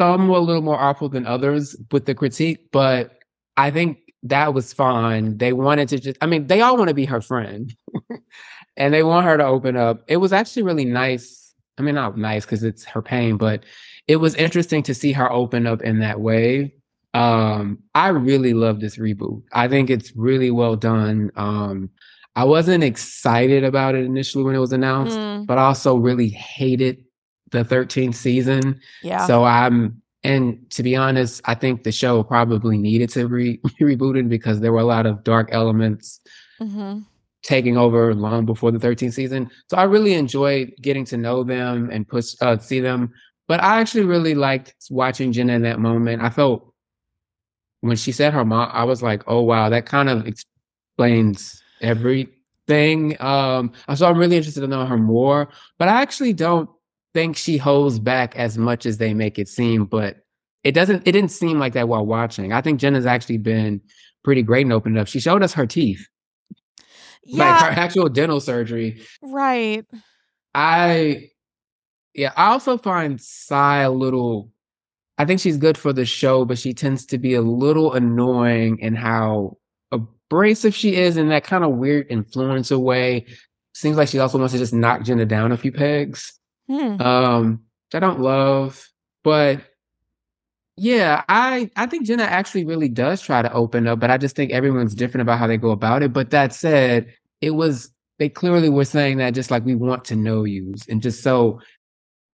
[0.00, 3.18] some were a little more awful than others with the critique, but
[3.56, 5.38] I think that was fine.
[5.38, 7.74] They wanted to just I mean, they all want to be her friend.
[8.76, 10.02] and they want her to open up.
[10.08, 11.54] It was actually really nice.
[11.78, 13.64] I mean, not nice because it's her pain, but
[14.08, 16.74] it was interesting to see her open up in that way.
[17.14, 19.42] Um, I really love this reboot.
[19.52, 21.30] I think it's really well done.
[21.36, 21.90] Um,
[22.34, 26.30] I wasn't excited about it initially when it was announced, Mm, but I also really
[26.30, 27.04] hated
[27.50, 28.80] the 13th season.
[29.02, 29.26] yeah.
[29.26, 33.84] So I'm, and to be honest, I think the show probably needed to re- be
[33.84, 36.20] rebooted because there were a lot of dark elements
[36.58, 37.00] hmm
[37.42, 39.50] taking over long before the 13th season.
[39.68, 43.10] So I really enjoyed getting to know them and push uh, see them.
[43.48, 46.22] But I actually really liked watching Jenna in that moment.
[46.22, 46.71] I felt
[47.82, 53.20] when she said her mom, I was like, oh wow, that kind of explains everything.
[53.20, 55.48] Um, so I'm really interested to know her more.
[55.78, 56.70] But I actually don't
[57.12, 59.84] think she holds back as much as they make it seem.
[59.84, 60.24] But
[60.62, 61.06] it doesn't.
[61.06, 62.52] It didn't seem like that while watching.
[62.52, 63.80] I think Jenna's actually been
[64.22, 65.08] pretty great and opening up.
[65.08, 66.08] She showed us her teeth.
[67.24, 67.50] Yeah.
[67.50, 69.02] Like her actual dental surgery.
[69.22, 69.84] Right.
[70.54, 71.30] I
[72.14, 74.52] yeah, I also find Sai a little
[75.18, 78.78] I think she's good for the show, but she tends to be a little annoying
[78.78, 79.58] in how
[79.92, 83.26] abrasive she is in that kind of weird influencer way.
[83.74, 86.38] Seems like she also wants to just knock Jenna down a few pegs.
[86.68, 87.00] Hmm.
[87.00, 87.60] Um,
[87.92, 88.88] I don't love.
[89.22, 89.62] But
[90.76, 94.34] yeah, I I think Jenna actually really does try to open up, but I just
[94.34, 96.12] think everyone's different about how they go about it.
[96.12, 100.16] But that said, it was they clearly were saying that just like we want to
[100.16, 100.74] know you.
[100.88, 101.60] And just so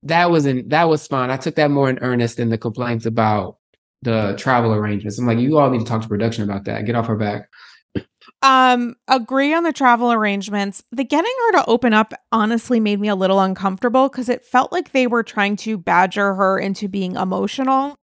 [0.05, 1.30] that was in that was fine.
[1.30, 3.57] I took that more in earnest than the complaints about
[4.03, 5.18] the travel arrangements.
[5.18, 6.86] I'm like, you all need to talk to production about that.
[6.86, 7.49] Get off her back.
[8.42, 10.84] Um, agree on the travel arrangements.
[10.92, 14.70] The getting her to open up honestly made me a little uncomfortable because it felt
[14.70, 17.96] like they were trying to badger her into being emotional.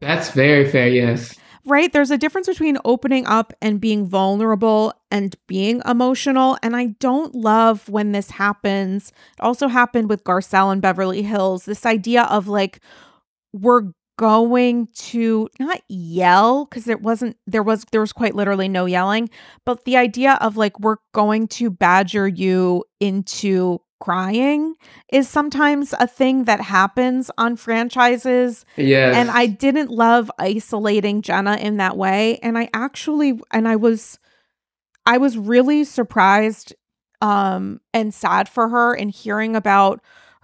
[0.00, 1.34] That's very fair, yes.
[1.66, 1.92] Right?
[1.92, 6.58] There's a difference between opening up and being vulnerable and being emotional.
[6.62, 9.12] And I don't love when this happens.
[9.38, 11.64] It also happened with Garcelle and Beverly Hills.
[11.64, 12.80] This idea of like,
[13.54, 18.86] we're going to not yell because there wasn't there was there was quite literally no
[18.86, 19.28] yelling
[19.64, 24.74] but the idea of like we're going to badger you into crying
[25.10, 28.66] is sometimes a thing that happens on franchises.
[29.16, 32.38] And I didn't love isolating Jenna in that way.
[32.42, 34.18] And I actually and I was
[35.06, 36.74] I was really surprised
[37.22, 40.00] um and sad for her in hearing about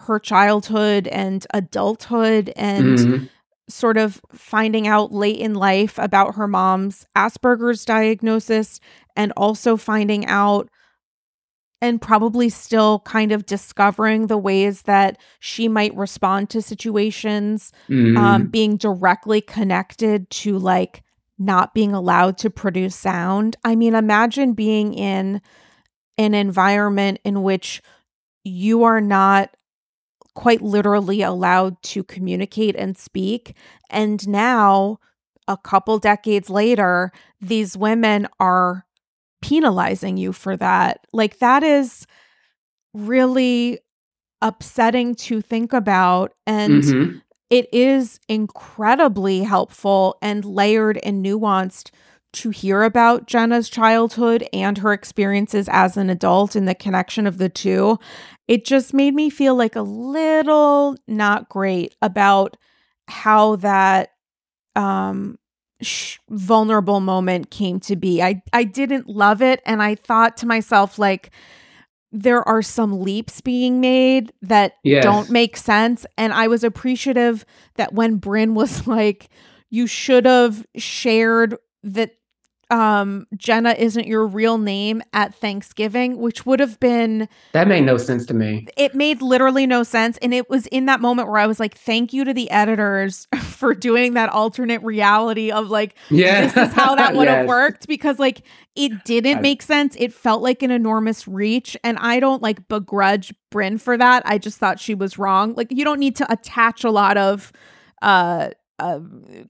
[0.06, 3.28] her childhood and adulthood and Mhm.
[3.68, 8.80] sort of finding out late in life about her mom's Asperger's diagnosis
[9.14, 10.70] and also finding out
[11.82, 18.16] and probably still kind of discovering the ways that she might respond to situations Mhm.
[18.16, 21.02] um being directly connected to like
[21.38, 23.56] not being allowed to produce sound.
[23.64, 25.40] I mean, imagine being in
[26.18, 27.80] an environment in which
[28.44, 29.56] you are not
[30.34, 33.56] quite literally allowed to communicate and speak.
[33.88, 34.98] And now,
[35.48, 37.10] a couple decades later,
[37.40, 38.84] these women are
[39.42, 41.06] penalizing you for that.
[41.12, 42.06] Like, that is
[42.94, 43.80] really
[44.42, 46.32] upsetting to think about.
[46.46, 47.22] And Mhm.
[47.50, 51.90] it is incredibly helpful and layered and nuanced
[52.32, 57.38] to hear about Jenna's childhood and her experiences as an adult and the connection of
[57.38, 57.98] the two.
[58.46, 62.56] It just made me feel like a little not great about
[63.08, 64.10] how that
[64.76, 65.39] um
[65.80, 68.22] sh- vulnerable moment came to be.
[68.22, 71.30] I I didn't love it and I thought to myself like
[72.12, 75.04] there are some leaps being made that Yes.
[75.04, 76.04] don't make sense.
[76.18, 77.44] And I was appreciative
[77.76, 79.28] that when Brynn was like,
[79.70, 82.16] you should have shared that
[82.70, 87.96] um Jenna isn't your real name at Thanksgiving, which would have been That made no
[87.96, 88.66] sense to me.
[88.76, 90.18] it made literally no sense.
[90.22, 93.26] And it was in that moment where I was like, thank you to the editors
[93.42, 96.42] for doing that alternate reality of like, Yeah.
[96.42, 97.48] this is how that would have Yes.
[97.48, 98.42] worked because like
[98.76, 99.96] it didn't make sense.
[99.98, 101.76] It felt like an enormous reach.
[101.82, 104.22] And I don't like begrudge Brynn for that.
[104.24, 105.54] I just thought she was wrong.
[105.56, 107.52] Like you don't need to attach a lot of
[108.02, 108.50] uh
[108.80, 109.00] uh,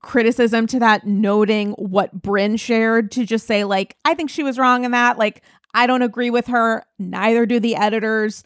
[0.02, 4.58] criticism to that, noting what Brynn shared to just say, like, I think she was
[4.58, 5.18] wrong in that.
[5.18, 5.42] Like,
[5.74, 6.84] I don't agree with her.
[6.98, 8.44] Neither do the editors.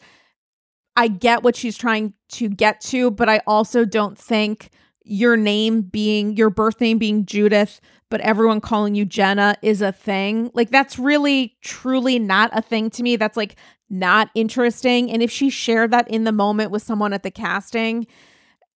[0.95, 4.69] I get what she's trying to get to, but I also don't think
[5.03, 7.79] your name being your birth name being Judith,
[8.09, 10.49] but everyone calling you Jenna is a thing.
[10.53, 13.15] Like that's really truly not a thing to me.
[13.15, 13.55] That's like
[13.89, 15.11] not interesting.
[15.11, 18.07] And if she shared that in the moment with someone at the casting,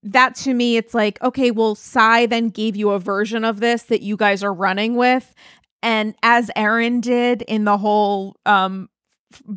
[0.04, 3.84] that to me it's like, okay, well, Sai then gave you a version of this
[3.84, 5.34] that you guys are running with.
[5.82, 8.90] And as Erin did in the whole um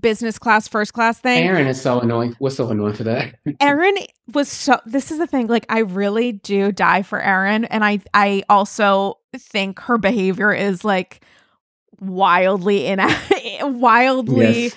[0.01, 2.37] business class first class thing Erin is so annoying.
[2.41, 3.35] Was so annoying for that.
[3.61, 3.95] Erin
[4.35, 8.01] was so this is the thing like I really do die for Erin and I
[8.13, 11.25] I also think her behavior is like
[12.01, 13.01] wildly in
[13.81, 14.77] wildly Yes.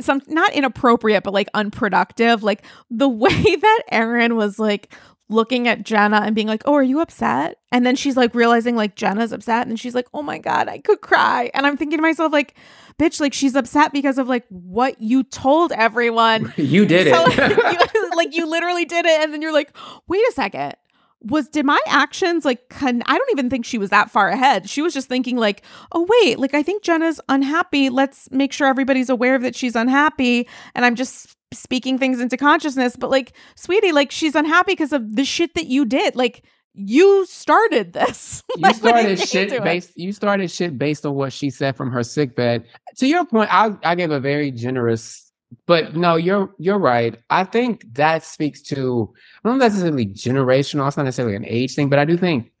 [0.00, 4.94] Some not inappropriate but like unproductive like the way that Erin was like
[5.30, 8.76] looking at Jenna and being like oh are you upset and then she's like realizing
[8.76, 11.98] like Jenna's upset and she's like oh my god I could cry and I'm thinking
[11.98, 12.54] to myself like
[12.98, 17.92] bitch like she's upset because of like what you told everyone You did so, it.
[17.94, 19.74] you, like you literally did it, and then you're like,
[20.06, 20.74] wait a second.
[21.22, 24.68] Was did my actions like con- I don't even think she was that far ahead.
[24.70, 25.62] She was just thinking like,
[25.92, 27.90] "Oh wait, like I think Jenna's unhappy.
[27.90, 32.94] Let's make sure everybody's aware that she's unhappy." And I'm just speaking things into consciousness,
[32.96, 36.14] but like, sweetie, like she's unhappy because of the shit that you did.
[36.14, 36.44] Like
[36.74, 38.44] you started this.
[38.56, 39.92] you Like, do started shit based.
[39.96, 42.64] You started shit based on what she said from her sick bed.
[42.98, 45.27] to your point, I I gave a very generous,
[45.66, 47.16] but no, you're you're right.
[47.30, 49.12] I think that speaks to
[49.44, 50.88] not necessarily generational.
[50.88, 52.52] It's not necessarily an age thing, but I do think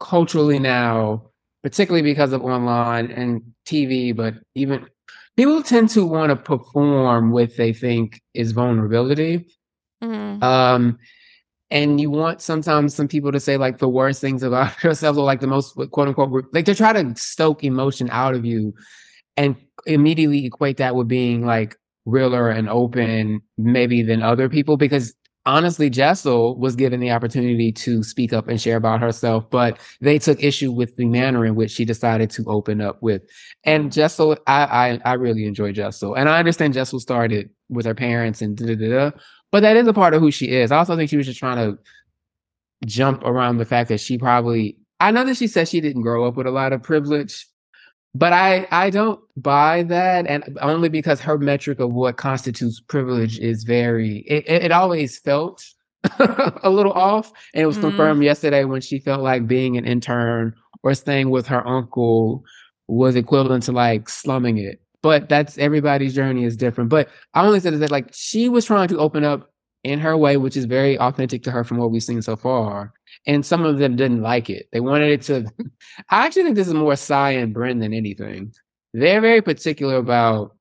[0.00, 1.30] culturally now,
[1.62, 4.86] particularly because of online and TV, but even
[5.36, 9.46] people tend to want to perform what they think is vulnerability.
[10.02, 10.42] Mm-hmm.
[10.42, 10.98] Um,
[11.70, 15.24] and you want sometimes some people to say like the worst things about yourselves or
[15.24, 18.74] like the most quote unquote like to try to stoke emotion out of you
[19.36, 25.14] and immediately equate that with being like realer and open maybe than other people because
[25.46, 30.18] honestly Jessel was given the opportunity to speak up and share about herself but they
[30.18, 33.22] took issue with the manner in which she decided to open up with.
[33.64, 37.94] And Jessel I I, I really enjoy Jessel and I understand Jessel started with her
[37.94, 39.10] parents and da da da
[39.52, 40.72] but that is a part of who she is.
[40.72, 41.78] I also think she was just trying to
[42.86, 46.26] jump around the fact that she probably I know that she said she didn't grow
[46.26, 47.46] up with a lot of privilege
[48.14, 53.38] but I I don't buy that, and only because her metric of what constitutes privilege
[53.38, 54.18] is very.
[54.26, 55.64] It it, always felt
[56.18, 57.82] a little off, and it was mm.
[57.82, 62.44] confirmed yesterday when she felt like being an intern or staying with her uncle
[62.86, 64.80] was equivalent to like slumming it.
[65.00, 66.90] But that's everybody's journey is different.
[66.90, 69.50] But I only said that like she was trying to open up
[69.84, 72.92] in her way, which is very authentic to her from what we've seen so far
[73.26, 74.68] and some of them didn't like it.
[74.72, 75.46] They wanted it to.
[76.10, 78.52] I actually think this is more Sai and Brynn than anything.
[78.92, 80.56] They're very particular about.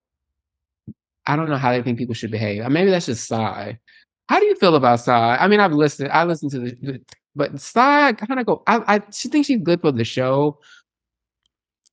[1.25, 2.67] I don't know how they think people should behave.
[2.69, 3.79] Maybe that's just Sai.
[4.27, 5.37] How do you feel about Sai?
[5.37, 6.11] I mean, I've listened.
[6.11, 7.01] I listened to the,
[7.35, 8.63] but Sai kind of go.
[8.67, 10.59] I, I she thinks she's good for the show,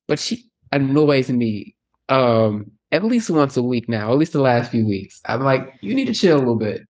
[0.07, 1.75] but she annoys me.
[2.09, 4.11] Um, at least once a week now.
[4.11, 5.21] At least the last few weeks.
[5.25, 6.87] I'm like, you need to chill a little bit.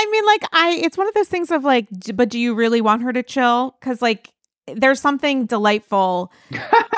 [0.00, 2.80] I mean, like, I, it's one of those things of like, but do you really
[2.80, 3.76] want her to chill?
[3.80, 4.32] Cause like,
[4.76, 6.32] there's something delightful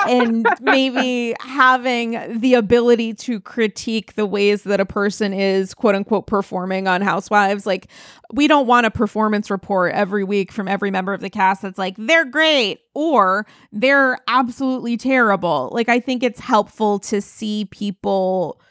[0.07, 6.27] in maybe having the ability to critique the ways that a person is quote unquote
[6.27, 7.87] performing on housewives like
[8.31, 11.77] we don't want a performance report every week from every member of the cast that's
[11.77, 18.61] like they're great or they're absolutely terrible like i think it's helpful to see people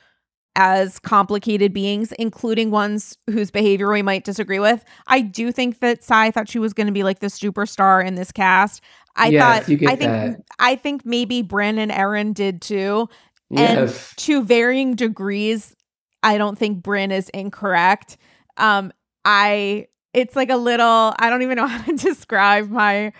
[0.54, 4.84] as complicated beings, including ones whose behavior we might disagree with.
[5.06, 8.16] I do think that Sai thought she was going to be like the superstar in
[8.16, 8.82] this cast.
[9.16, 10.42] I yes, thought I think that.
[10.58, 13.08] I think maybe Brynn and Erin did too.
[13.50, 14.10] Yes.
[14.10, 15.74] And to varying degrees,
[16.22, 18.16] I don't think Brynn is incorrect.
[18.56, 18.92] Um
[19.24, 23.12] I it's like a little I don't even know how to describe my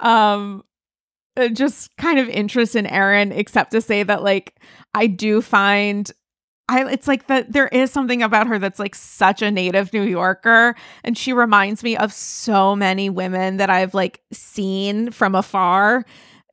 [0.00, 0.64] um
[1.36, 4.56] uh, just kind of interest in Erin except to say that like
[4.94, 6.10] I do find
[6.68, 10.02] I it's like that there is something about her that's like such a native New
[10.02, 16.04] Yorker and she reminds me of so many women that I've like seen from afar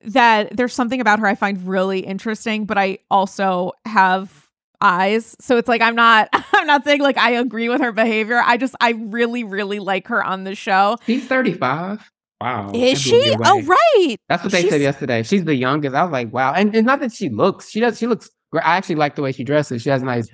[0.06, 4.48] that there's something about her I find really interesting but I also have
[4.82, 8.42] eyes so it's like I'm not I'm not saying like I agree with her behavior
[8.46, 10.98] I just I really really like her on the show.
[11.06, 12.12] She's 35.
[12.42, 12.72] Wow.
[12.74, 13.34] Is she?
[13.42, 14.18] Oh, right.
[14.28, 14.72] That's what they She's...
[14.72, 15.24] said yesterday.
[15.24, 15.96] She's the youngest.
[15.96, 16.52] I was like, wow.
[16.52, 18.30] And it's not that she looks, she does, she looks
[18.62, 19.82] I actually like the way she dresses.
[19.82, 20.30] She has a nice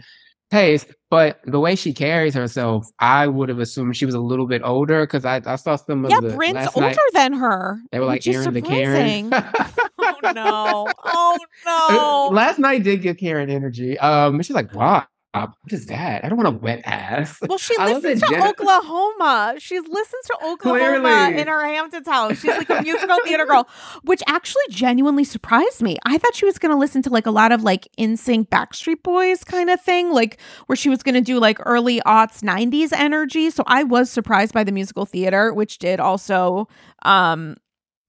[0.51, 4.47] taste, but the way she carries herself, I would have assumed she was a little
[4.47, 6.30] bit older because I, I saw some of yeah, the.
[6.30, 7.80] Yeah, Brent's older night, than her.
[7.91, 9.32] They were like Erin the Karen.
[9.99, 10.88] oh no!
[11.05, 12.30] Oh no!
[12.36, 13.97] Last night did give Karen energy.
[13.99, 16.25] Um, she's like, wow, what is that?
[16.25, 17.38] I don't want a wet ass.
[17.47, 19.55] Well, she listens to Jen- Oklahoma.
[19.59, 21.41] She listens to Oklahoma Clearly.
[21.41, 22.39] in her Hamptons house.
[22.39, 23.67] She's like a musical theater girl,
[24.03, 25.97] which actually genuinely surprised me.
[26.05, 29.03] I thought she was going to listen to like a lot of like NSYNC Backstreet
[29.03, 32.91] Boys kind of thing, like where she was going to do like early aughts 90s
[32.91, 33.51] energy.
[33.51, 36.67] So I was surprised by the musical theater, which did also
[37.03, 37.55] um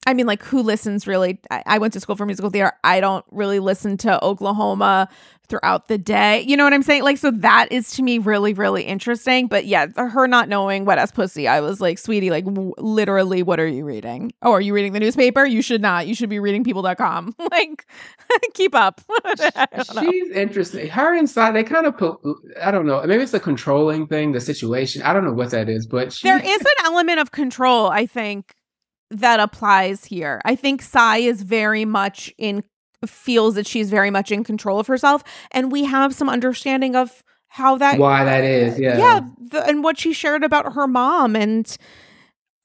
[0.06, 1.38] I mean, like, who listens really?
[1.50, 2.72] I, I, went to school for musical theater.
[2.82, 5.10] I don't really listen to Oklahoma
[5.50, 6.40] throughout the day.
[6.42, 7.02] You know what I'm saying?
[7.02, 9.48] Like, so that is to me really, really interesting.
[9.48, 13.42] But yeah, her not knowing wet ass pussy, I was like, sweetie, like, w- literally,
[13.42, 14.32] what are you reading?
[14.40, 15.44] Oh, are you reading the newspaper?
[15.44, 16.06] You should not.
[16.06, 17.34] You should be reading people.com.
[17.50, 17.86] like,
[18.54, 19.02] keep up.
[20.00, 20.88] She's interesting.
[20.88, 22.18] Her inside, they kind of put,
[22.62, 25.02] I don't know, maybe it's the controlling thing, the situation.
[25.02, 26.28] I don't know what that is, but she...
[26.28, 28.54] there is an element of control, I think
[29.10, 30.40] that applies here.
[30.44, 32.62] I think Sai is very much in
[33.06, 35.22] feels that she's very much in control of herself
[35.52, 38.98] and we have some understanding of how that why that is yeah.
[38.98, 41.76] Yeah the, and what she shared about her mom and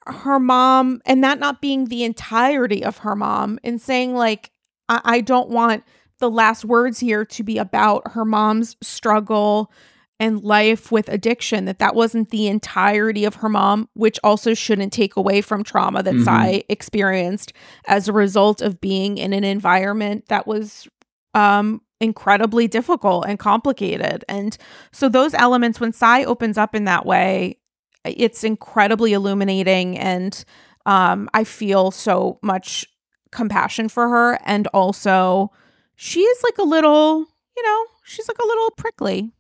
[0.06, 4.52] her mom and that not being the entirety of her mom and saying like
[4.90, 5.84] I, I don't want
[6.20, 9.72] the last words here to be about her mom's struggle
[10.20, 14.94] and life with addiction that that wasn't the entirety of her mom which also shouldn't
[14.94, 16.24] take away from trauma that mm-hmm.
[16.24, 17.54] Sai experienced
[17.88, 20.88] as a result of being in an environment that was
[21.34, 24.26] um incredibly difficult and complicated.
[24.28, 24.58] And
[24.92, 27.58] so those elements when Sai opens up in that way,
[28.04, 30.44] it's incredibly illuminating and
[30.86, 32.86] um I feel so much
[33.32, 35.52] compassion for her and also
[35.96, 37.26] she is like a little,
[37.58, 39.34] you know, she's like a little prickly.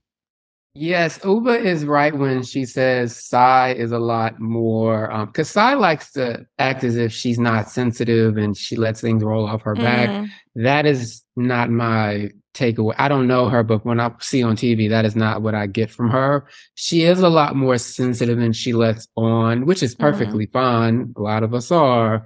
[0.78, 5.74] Yes, Ubah is right when she says Sai is a lot more um because Sai
[5.76, 9.76] likes to act as if she's not sensitive and she lets things roll off her
[9.76, 10.10] back.
[10.10, 10.30] Mhm.
[10.56, 12.94] That is not my takeaway.
[12.98, 15.66] I don't know her, but when I see on TV, that is not what I
[15.68, 16.46] get from her.
[16.76, 20.00] She is a lot more sensitive than she lets on, which is Mhm.
[20.00, 21.14] perfectly fine.
[21.16, 22.26] A lot of us are.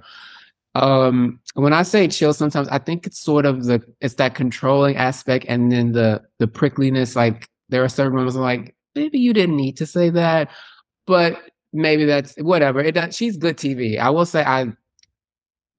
[0.74, 4.96] Um, when I say chill, sometimes I think it's sort of the it's that controlling
[4.96, 7.14] aspect and then the the prickliness.
[7.14, 10.50] Like there are certain moments I'm like, maybe you didn't need to say that,
[11.06, 11.40] but
[11.72, 12.80] maybe that's whatever.
[12.80, 13.98] It does, she's good TV.
[13.98, 14.72] I will say I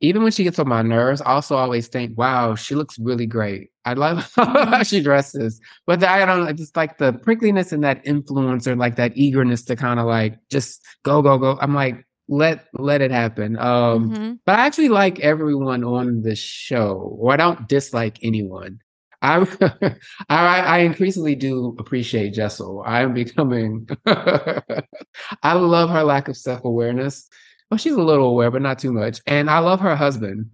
[0.03, 3.27] even when she gets on my nerves, I also always think, wow, she looks really
[3.27, 3.69] great.
[3.85, 5.61] I love how she dresses.
[5.85, 9.75] But I don't know, just like the prickliness and that influencer, like that eagerness to
[9.75, 11.57] kind of like just go, go, go.
[11.61, 13.57] I'm like, let let it happen.
[13.59, 14.39] Um, Mhm.
[14.45, 18.79] but I actually like everyone on the show, or I don't dislike anyone.
[19.21, 19.39] I
[20.29, 22.83] I, I increasingly do appreciate Jessel.
[22.85, 23.87] I am becoming.
[24.05, 27.27] I love her lack of self awareness.
[27.69, 29.21] Well, she's a little aware, but not too much.
[29.27, 30.49] And I love her husband.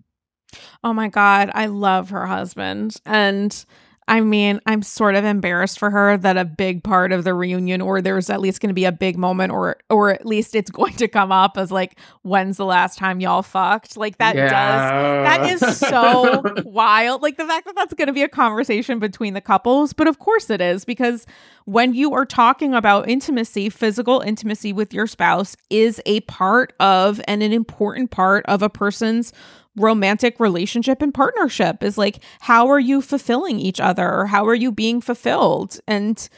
[0.84, 2.98] Oh my God, I love her husband.
[3.06, 3.66] And
[4.10, 7.82] I mean, I'm sort of embarrassed for her that a big part of the reunion,
[7.82, 10.72] or there's at least going to be a big moment, or or at least it's
[10.78, 13.98] going to come up as like, when's the last time y'all fucked?
[13.98, 17.22] Like that does that is so wild.
[17.22, 20.20] Like the fact that that's going to be a conversation between the couples, but of
[20.20, 21.26] course it is because
[21.66, 27.20] when you are talking about intimacy, physical intimacy with your spouse is a part of
[27.28, 29.34] and an important part of a person's
[29.78, 34.56] romantic relationship and partnership is like how are you fulfilling each other or how are
[34.56, 36.30] you being fulfilled and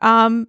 [0.00, 0.46] um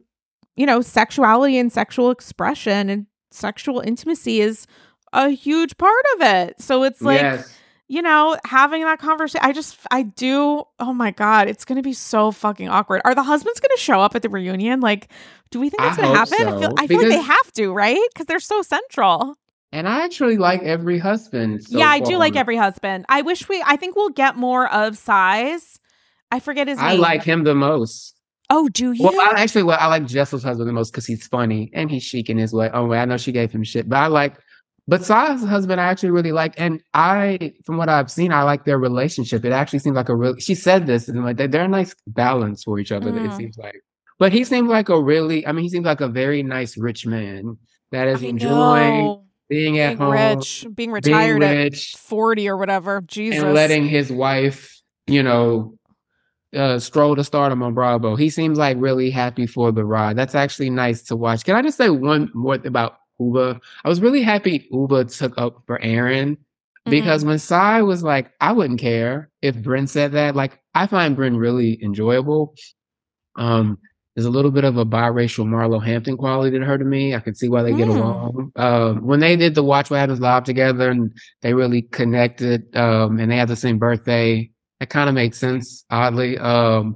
[0.56, 4.68] you know sexuality and sexual expression and sexual intimacy is
[5.12, 7.58] a huge part of it so it's like yes.
[7.88, 10.64] you know, having that conversation, I just, I do.
[10.80, 13.02] Oh my God, it's going to be so fucking awkward.
[13.06, 14.80] Are the husbands going to show up at the reunion?
[14.80, 15.10] Like,
[15.52, 16.48] do we think I that's going to hope happen?
[16.48, 18.00] I feel, I feel like they have to, right?
[18.12, 19.38] Because they're so central.
[19.76, 21.64] And I actually like every husband.
[21.66, 23.06] so yeah, I do like every husband.
[23.10, 25.80] I wish we, I think we'll get more of Sai's.
[26.32, 27.00] I forget his I name.
[27.00, 28.14] I like him the most.
[28.50, 29.04] Oh, do you?
[29.04, 32.04] Well, I actually, well, I like Jessel's husband the most because he's funny and he's
[32.04, 32.70] chic in his way.
[32.74, 34.38] Oh, wait, I know she gave him shit, but I like.
[34.88, 38.64] But Sai's husband, I actually really like, and I, from what I've seen, I like
[38.66, 39.44] their relationship.
[39.44, 40.36] It actually seems like a real.
[40.38, 43.10] She said this, and like they- they're a nice balance for each other.
[43.10, 43.36] It Mm.
[43.36, 43.82] seems like,
[44.20, 45.46] but he seems like a really.
[45.46, 47.58] I mean, he seems like a very nice rich man
[47.92, 49.25] that is I enjoying know.
[49.48, 53.02] Being at being home, rich, being being retired at rich, 40 or whatever.
[53.06, 53.44] Jesus.
[53.44, 55.78] and letting his wife, you know,
[56.56, 58.16] uh, stroll to stardom on Bravo.
[58.16, 60.16] He seems like really happy for the ride.
[60.16, 61.44] That's actually nice to watch.
[61.44, 63.60] Can I just say one more thing about Ubah?
[63.84, 66.38] I was really happy Ubah took up for Erin
[66.86, 67.30] because Mm-hmm.
[67.30, 70.36] when Sai was like, I wouldn't care if Brynn said that.
[70.36, 72.56] Like, I find Brynn really enjoyable.
[73.36, 73.78] Um,
[74.16, 77.14] there's a little bit of a biracial Marlo Hampton quality to her to me.
[77.16, 77.98] I can see why they get Hmm.
[77.98, 78.52] along.
[78.56, 81.12] Um, when they did the Watch What Happens live together and
[81.42, 84.50] they really connected, um, and they had the same birthday,
[84.80, 86.38] it kind of made sense, oddly.
[86.38, 86.96] Um,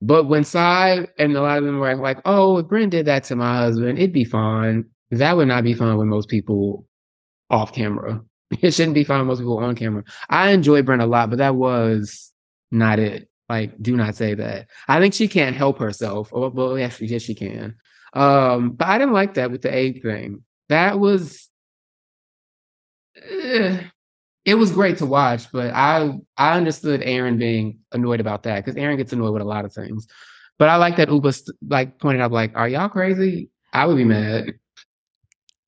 [0.00, 3.24] but when Sai and a lot of them were like, "Oh, if Brynn did that
[3.24, 6.86] to my husband, it'd be fine." That would not be fine with most people
[7.50, 8.22] off camera.
[8.60, 10.04] It shouldn't be fine with most people on camera.
[10.28, 12.32] I enjoy Brynn a lot, but that was
[12.70, 13.28] not it.
[13.52, 14.68] Like, do not say that.
[14.88, 16.30] I think she can't help herself.
[16.32, 17.74] Oh, well, actually, yes, she can.
[18.14, 20.42] Um, but I didn't like that with the egg thing.
[20.70, 21.50] That was.
[23.16, 23.82] eh,
[24.46, 28.76] it was great to watch, but I I understood Erin being annoyed about that because
[28.76, 30.06] Erin gets annoyed with a lot of things.
[30.58, 33.98] But I like that Ubah st- like pointed out like, "Are y'all crazy?" I would
[33.98, 34.52] be mad.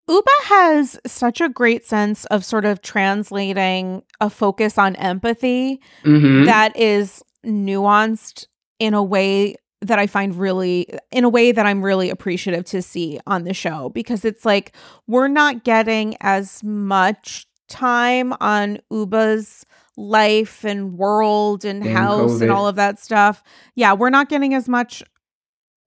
[0.08, 6.46] Ubah has such a great sense of sort of translating a focus on empathy Mhm.
[6.46, 8.46] that is nuanced
[8.78, 12.80] in a way that I find really in a way that I'm really appreciative to
[12.80, 14.74] see on the show because it's like
[15.06, 19.66] we're not getting as much time on Ubah's
[19.96, 23.42] life and world and Damn house and all of that stuff.
[23.74, 25.02] Yeah, we're not getting as much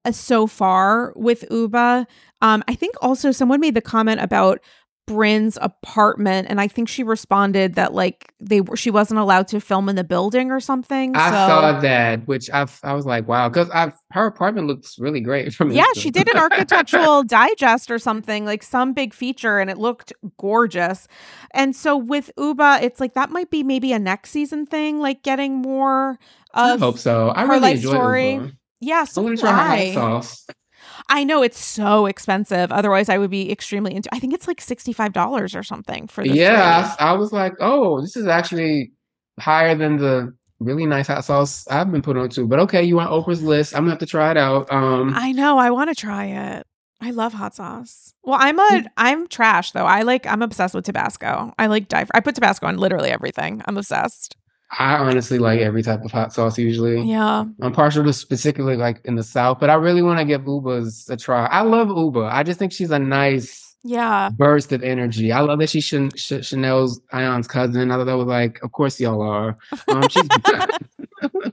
[0.06, 2.08] as so far with Uba.
[2.42, 4.62] Um, I think also someone made the comment about
[5.08, 9.62] Brynn's apartment, and I think she responded that like they were she wasn't allowed to
[9.62, 11.16] film in the building or something.
[11.16, 15.00] I so saw that, which I I was like, wow, because I her apartment looks
[15.00, 19.60] really great from yeah, she did an architectural digest or something, like some big feature,
[19.60, 21.08] and it looked gorgeous.
[21.52, 25.24] And so with Ubah, it's like that might be maybe a next season thing, like
[25.24, 26.20] getting more
[26.54, 26.82] of.
[26.82, 27.30] I hope so.
[27.30, 28.34] I her really life enjoy story.
[28.34, 28.58] Ubah.
[28.82, 29.02] yeah.
[29.02, 30.48] I So do to try her hot sauce.
[31.10, 32.72] I know it's so expensive.
[32.72, 34.10] Otherwise, I would be extremely into.
[34.14, 36.96] I think it's like sixty five dollars or something for the Yeah.
[37.00, 38.92] I, I was like, oh, this is actually
[39.40, 42.46] higher than the really nice hot sauce I've been put on to.
[42.48, 43.76] But okay, you want Oprah's list?
[43.76, 44.72] I'm gonna have to try it out.
[44.72, 45.58] Um, I know.
[45.58, 46.66] I want to try it.
[47.00, 48.14] I love hot sauce.
[48.24, 49.86] Well, I'm a I'm trash though.
[49.86, 51.54] I like I'm obsessed with Tabasco.
[51.58, 52.10] I like dive.
[52.14, 53.62] I put Tabasco on literally everything.
[53.66, 54.36] I'm obsessed.
[54.72, 57.02] I honestly like every type of hot sauce usually.
[57.02, 57.46] Yeah.
[57.62, 61.08] I'm partial to specifically like in the South, but I really want to give Ubah's
[61.10, 61.46] a try.
[61.46, 62.30] I love Uba.
[62.32, 64.30] I just think she's a nice Yeah.
[64.30, 65.32] burst of energy.
[65.32, 67.92] I love that she's Chan- Ch- Chanel's Ayan's cousin.
[67.92, 69.56] I thought that was like, of course y'all are.
[69.88, 70.28] Um, she's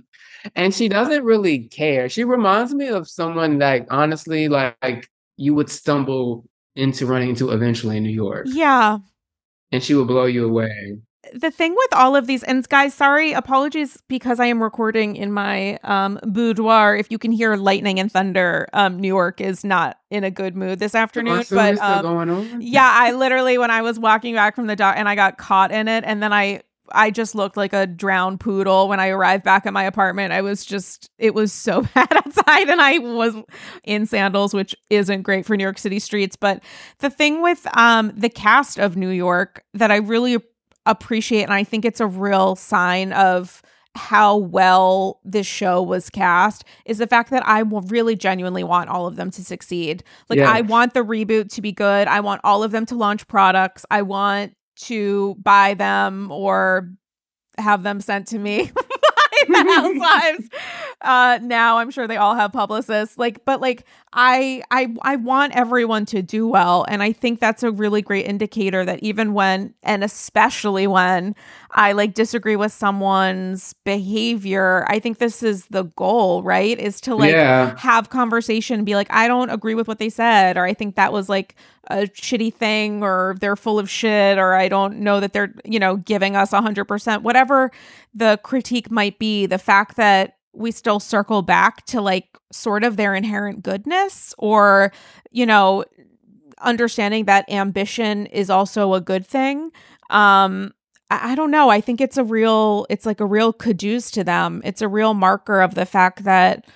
[0.56, 2.08] and she doesn't really care.
[2.08, 6.44] She reminds me of someone that honestly, like, like you would stumble
[6.76, 8.98] into running into eventually in New York, Yeah.
[9.70, 10.98] and she would blow you away.
[11.32, 15.32] The thing with all of these and guys sorry apologies because i am recording in
[15.32, 16.96] my um boudoir.
[16.96, 20.54] If you can hear lightning and thunder um new york is not in a good
[20.56, 22.60] mood this afternoon but um going on.
[22.60, 25.72] yeah i literally when i was walking back from the dock and i got caught
[25.72, 26.60] in it and then i
[26.92, 30.32] i just looked like a drowned poodle when i arrived back at my apartment.
[30.32, 33.34] I was just it was so bad outside and i was
[33.84, 36.36] in sandals which isn't great for new york city streets.
[36.36, 36.62] But
[36.98, 40.38] the thing with um the cast of new york that i really
[40.86, 43.62] appreciate and i think it's a real sign of
[43.96, 48.90] how well this show was cast is the fact that I will really genuinely want
[48.90, 50.02] all of them to succeed.
[50.28, 50.50] Like Yeah.
[50.50, 52.08] I want the reboot to be good.
[52.08, 53.86] I want all of them to launch products.
[53.90, 56.90] I want to buy them or
[57.56, 58.72] have them sent to me
[59.48, 60.48] by the housewives.
[61.04, 63.18] Uh now I'm sure they all have publicists.
[63.18, 66.84] Like, but like I I I want everyone to do well.
[66.88, 71.34] And I think that's a really great indicator that even when and especially when
[71.72, 76.78] I like disagree with someone's behavior, I think this is the goal, right?
[76.78, 80.08] Is to like yeah, have conversation and be like, I don't agree with what they
[80.08, 81.56] said, or I think that was like
[81.88, 85.78] a shitty thing, or they're full of shit, or I don't know that they're, you
[85.78, 87.70] know, giving us a hundred percent, whatever
[88.14, 92.96] the critique might be, the fact that we still circle back to like sort of
[92.96, 94.92] their inherent goodness or,
[95.30, 95.84] you know,
[96.60, 99.70] understanding that ambition is also a good thing.
[100.10, 100.72] Um,
[101.10, 101.68] I, don't know.
[101.68, 104.62] I think it's a real, it's like a real caduce to them.
[104.64, 106.66] It's a real marker of the fact that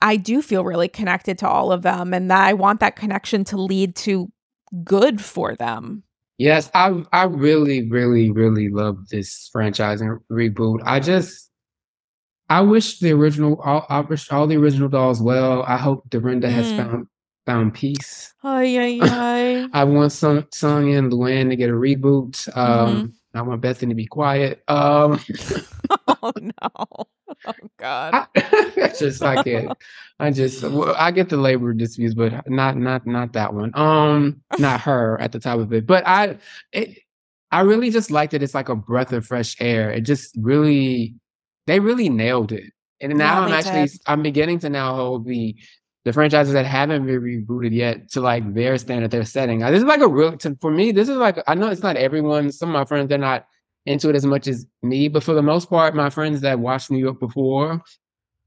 [0.00, 3.44] I do feel really connected to all of them and that I want that connection
[3.44, 4.30] to lead to
[4.84, 6.02] good for them.
[6.38, 10.80] yes, I I really, really, really love this franchise and reboot.
[10.84, 11.51] I just
[12.48, 15.62] I wish the original all, I wish all the original dolls well.
[15.62, 16.76] I hope Dorinda has Mm.
[16.76, 17.06] found
[17.46, 18.32] found peace.
[18.44, 19.68] Ay, ay, ay.
[19.72, 22.54] I want Sung Sung and Luann to get a reboot.
[22.56, 22.96] Um,
[23.34, 23.38] Mm-hmm.
[23.38, 24.62] I want Bethenny to be quiet.
[24.68, 25.18] Um,
[26.22, 26.86] oh no.
[27.46, 28.14] Oh God.
[28.14, 29.72] I, I just I can't.
[30.20, 33.72] I just well, I get the labor disputes, but not not not that one.
[33.74, 35.86] Um, not her at the top of it.
[35.86, 36.36] But I
[36.72, 36.98] it
[37.50, 39.90] I really just like that it's like a breath of fresh air.
[39.90, 41.14] It just really
[41.66, 42.72] they really nailed it.
[43.00, 44.00] And now Yeah, I'm actually did.
[44.06, 45.56] I'm beginning to now hold the
[46.04, 49.60] the franchises that haven't been rebooted yet to like their standard they're setting.
[49.60, 50.90] Now, this is like a real to, for me.
[50.92, 52.50] This is like I know it's not everyone.
[52.52, 53.46] Some of my friends they're not
[53.86, 56.90] into it as much as me, but for the most part, my friends that watched
[56.90, 57.82] New York before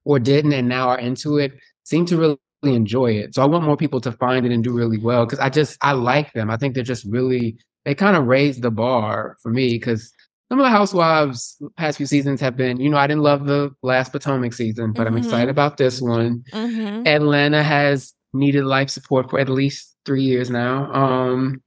[0.05, 1.51] or didn't and now are into it
[1.83, 3.35] seem to really enjoy it.
[3.35, 5.77] So I want more people to find it and do really well because I just
[5.81, 6.49] I like them.
[6.49, 10.11] I think they're just really they kind of raised the bar for me because
[10.49, 13.71] some of the housewives past few seasons have been, you know, I didn't love the
[13.81, 15.19] last Potomac season, but I'm Mhm.
[15.19, 16.43] excited about this one.
[16.53, 17.07] Mhm.
[17.07, 20.91] Atlanta has needed life support for at least three years now.
[20.93, 21.61] Um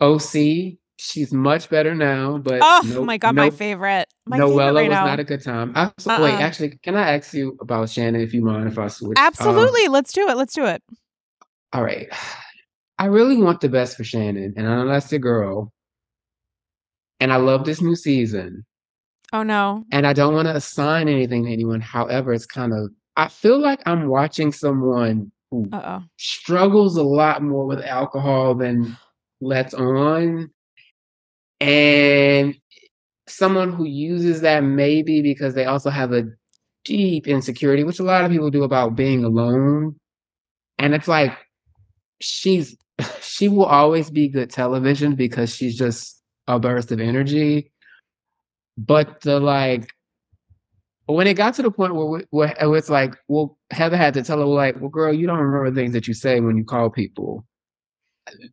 [0.00, 4.06] OC, she's much better now, but Oh no- my God, my favorite.
[4.26, 5.06] My Noella favorite right was now.
[5.06, 5.72] not a good time.
[5.76, 6.40] I, so, Wait, Uh-uh.
[6.40, 9.18] actually, can I ask you about Shannon if you mind if I switch?
[9.18, 9.88] Um, Absolutely.
[9.88, 10.36] Let's do it.
[10.36, 10.82] Let's do it.
[11.72, 12.08] all right.
[12.98, 15.72] I really want the best for Shannon, and I know that's the girl.
[17.20, 18.64] And I love this new season.
[19.32, 19.84] Oh no.
[19.90, 21.80] And I don't want to assign anything to anyone.
[21.80, 26.02] However, it's kind of I feel like I'm watching someone who Uh oh.
[26.16, 28.96] struggles a lot more with alcohol than
[29.40, 30.50] lets on.
[31.60, 32.56] And
[33.26, 36.24] someone who uses that maybe because they also have a
[36.84, 39.96] deep insecurity, which a lot of people do about being alone.
[40.78, 41.36] And it's like
[42.20, 42.76] she's
[43.20, 47.72] she will always be good television because she's just a burst of energy.
[48.76, 49.90] But the like
[51.06, 54.22] when it got to the point where, where it was like, well, Heather had to
[54.22, 56.88] tell her, like, well, girl, you don't remember things that you say when you call
[56.88, 57.44] people.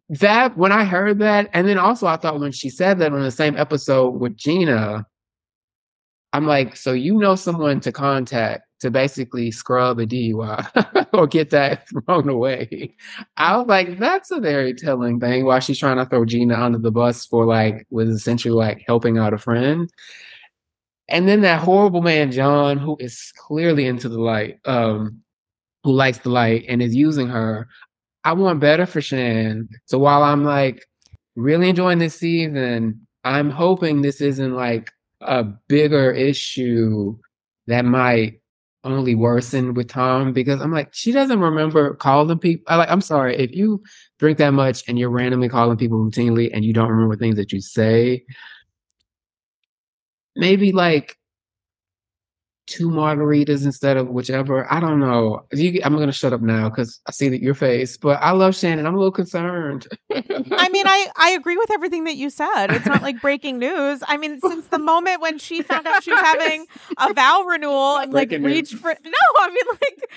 [0.09, 3.21] That when I heard that, and then also I thought when she said that on
[3.21, 5.05] the same episode with Gina,
[6.33, 11.51] I'm like, so you know someone to contact to basically scrub a DUI or get
[11.51, 12.95] that thrown away.
[13.37, 15.45] I was like, that's a very telling thing.
[15.45, 19.17] While she's trying to throw Gina under the bus for like was essentially like helping
[19.17, 19.89] out a friend.
[21.07, 25.21] And then that horrible man John, who is clearly into the light, um,
[25.83, 27.67] who likes the light and is using her.
[28.23, 29.69] I want better for Shan.
[29.85, 30.85] So while I'm like
[31.35, 34.91] really enjoying this season, I'm hoping this isn't like
[35.21, 37.17] a bigger issue
[37.67, 38.40] that might
[38.83, 42.63] only worsen with Tom because I'm like, she doesn't remember calling people.
[42.67, 43.83] I like, I'm sorry, if you
[44.19, 47.51] drink that much and you're randomly calling people routinely and you don't remember things that
[47.51, 48.25] you say,
[50.35, 51.17] maybe like
[52.71, 54.71] two margaritas instead of whichever.
[54.71, 55.45] I don't know.
[55.51, 58.31] You, I'm going to shut up now because I see that your face, but I
[58.31, 58.87] love Shannon.
[58.87, 59.87] I'm a little concerned.
[60.09, 62.67] I mean, I, I agree with everything that you said.
[62.67, 64.01] It's not like breaking news.
[64.07, 66.65] I mean, since the moment when she found out she was having
[66.97, 70.09] a vow renewal and like reached for, no, I mean, like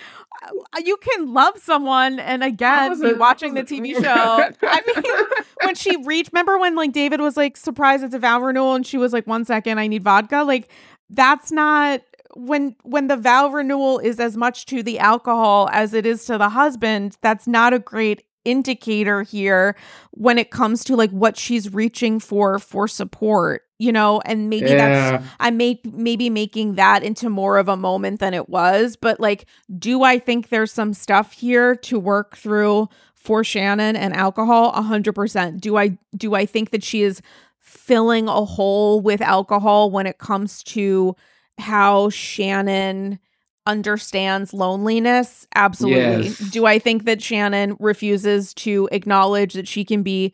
[0.43, 4.48] uh, you can love someone and again be watching the TV show.
[4.62, 8.40] I mean, when she reached, remember when like David was like surprised it's a vow
[8.40, 10.44] renewal and she was like, one second, I need vodka.
[10.44, 10.68] Like,
[11.10, 12.01] that's not
[12.36, 16.39] when when the vow renewal is as much to the alcohol as it is to
[16.39, 19.74] the husband that's not a great indicator here
[20.11, 24.20] when it comes to like what she's reaching for for support you know?
[24.24, 24.77] And maybe yeah.
[24.77, 29.20] that's i may maybe making that into more of a moment than it was but
[29.20, 29.47] like
[29.78, 34.73] do i think there's some stuff here to work through for shannon and alcohol?
[34.73, 37.20] 100% do i do i think that she is
[37.59, 41.16] filling a hole with alcohol when it comes to
[41.59, 43.18] how Shannon
[43.66, 45.47] understands loneliness?
[45.55, 46.28] Absolutely.
[46.28, 46.39] Yes.
[46.39, 50.32] Do I think that Shannon refuses to acknowledge that she can be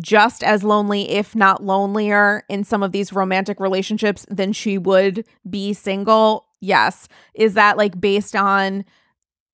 [0.00, 5.24] just as lonely, if not lonelier, in some of these romantic relationships than she would
[5.48, 6.46] be single?
[6.60, 7.08] Yes.
[7.34, 8.84] Is that like based on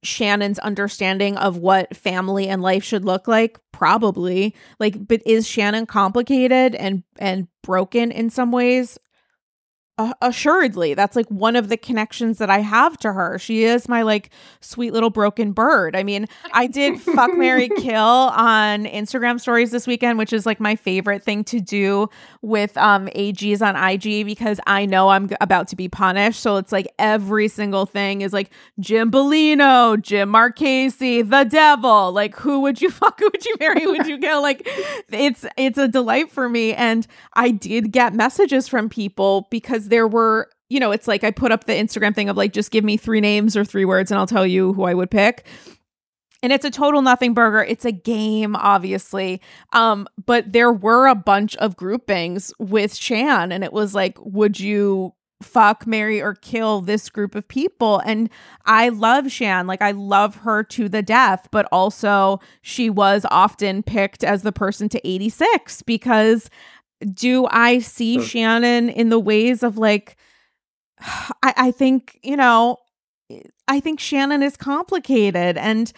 [0.02, 3.58] Shannon's understanding of what family and life should look like?
[3.72, 4.54] Probably.
[4.78, 8.98] Like, but is Shannon complicated and and broken in some ways?
[9.96, 13.38] Uh, assuredly that's like one of the connections that i have to her.
[13.38, 14.30] She is my like
[14.60, 15.94] sweet little broken bird.
[15.94, 20.58] I mean i did fuck mary kill on instagram stories this weekend which is like
[20.58, 22.08] my favorite thing to do
[22.42, 26.40] with um ags on ig because i know i'm about to be punished.
[26.40, 28.50] So it's like every single thing is like
[28.80, 32.10] jim bellino jim marchese the devil.
[32.10, 33.20] Like who would you fuck?
[33.20, 33.86] Who would you marry?
[33.86, 34.42] Would you kill?
[34.42, 34.62] Like
[35.12, 36.74] it's it's a delight for me.
[36.74, 41.24] And i did get messages from people because because there were, you know, it's like
[41.24, 43.84] I put up the Instagram thing of like, just give me three names or three
[43.84, 45.46] words and I'll tell you who I would pick.
[46.42, 47.62] And it's a total nothing burger.
[47.62, 49.40] It's a game, obviously.
[49.72, 54.60] Um, but there were a bunch of groupings with Shan, and it was like, would
[54.60, 58.00] you fuck, marry, or kill this group of people.
[58.00, 58.30] And
[58.64, 59.66] I love Shan.
[59.66, 64.52] Like, I love her to the death, but also she was often picked as the
[64.52, 66.50] person to 86 because
[67.12, 68.24] do I see sure.
[68.24, 70.16] Shannon in the ways of like,
[71.00, 72.78] I, I think, you know,
[73.68, 75.92] I think Shannon is complicated and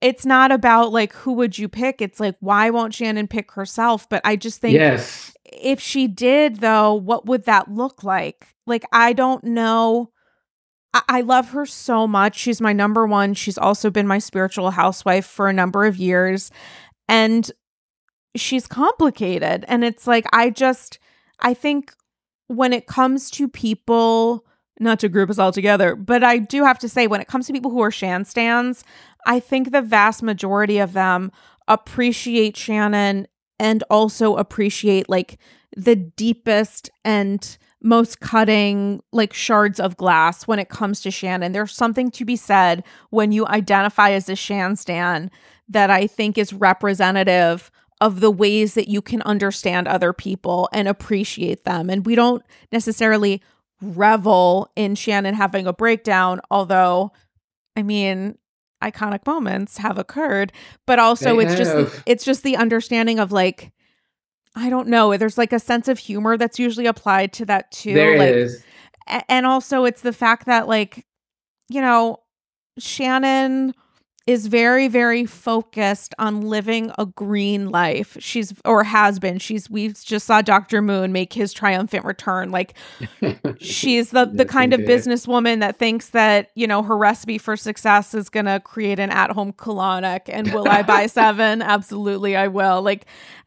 [0.00, 2.00] it's not about like who would you pick?
[2.00, 4.08] It's like why won't shannon pick herself?
[4.08, 5.32] But i just think yes.
[5.44, 8.46] if she did though what would that look like?
[8.66, 10.10] Like i don't know.
[10.94, 12.38] I-, I love her so much.
[12.38, 13.34] She's my number one.
[13.34, 16.50] She's also been my spiritual housewife for a number of years
[17.08, 17.50] and
[18.40, 19.64] she's complicated.
[19.68, 20.98] And it's like, I just,
[21.40, 21.92] I think
[22.46, 24.44] when it comes to people,
[24.80, 27.46] not to group us all together, but I do have to say, when it comes
[27.46, 28.84] to people who are Shan stands,
[29.26, 31.32] I think the vast majority of them
[31.66, 33.26] appreciate Shannon
[33.58, 35.38] and also appreciate like
[35.76, 41.52] the deepest and most cutting like shards of glass when it comes to Shannon.
[41.52, 45.30] There's something to be said when you identify as a Shan stan
[45.68, 50.86] that I think is representative of the ways that you can understand other people and
[50.86, 51.90] appreciate them.
[51.90, 53.42] And we don't necessarily
[53.80, 57.12] revel in Shannon having a breakdown, although,
[57.76, 58.38] I mean,
[58.82, 60.52] iconic moments have occurred,
[60.86, 61.76] but also they it's have.
[61.92, 63.72] just it's just the understanding of like
[64.54, 67.94] I don't know, there's like a sense of humor that's usually applied to that too.
[67.94, 68.64] There like is.
[69.28, 71.06] and also it's the fact that like
[71.68, 72.20] you know,
[72.78, 73.74] Shannon
[74.28, 78.14] is very very focused on living a green life.
[78.20, 79.38] She's or has been.
[79.38, 82.50] She's we just saw dr moon make his triumphant return.
[82.50, 82.74] Like
[83.58, 88.12] she's the the kind of businesswoman that thinks that you know her recipe for success
[88.12, 91.62] is to create an at-home colonic and will i buy seven?
[91.62, 92.82] Absolutely i will.
[92.82, 93.06] Like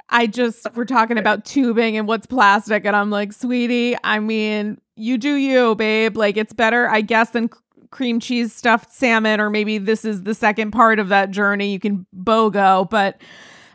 [0.10, 4.82] I just we're talking about tubing and what's plastic and I'm like, "Sweetie, I mean,
[4.96, 6.18] you do you, babe.
[6.18, 7.52] Like it's better, I guess, than
[7.92, 11.72] cream cheese stuffed salmon, or maybe this is the second part of that journey.
[11.72, 13.22] You can BOGO, but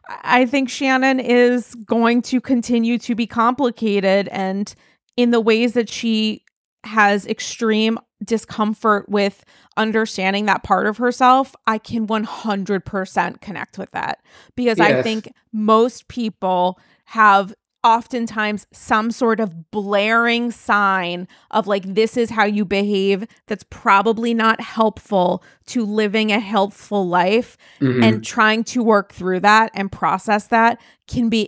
[0.09, 4.75] I think Shannon is going to continue to be complicated and
[5.17, 6.45] in the ways that she
[6.85, 9.45] has extreme discomfort with
[9.77, 14.21] understanding that part of herself, I can 100% connect with that
[14.55, 17.55] because I think most people have
[17.87, 24.35] oftentimes some sort of blaring sign of like this is how you behave that's probably
[24.35, 28.03] not helpful to living a helpful life Mhm.
[28.05, 31.47] and trying to work through that and process that can be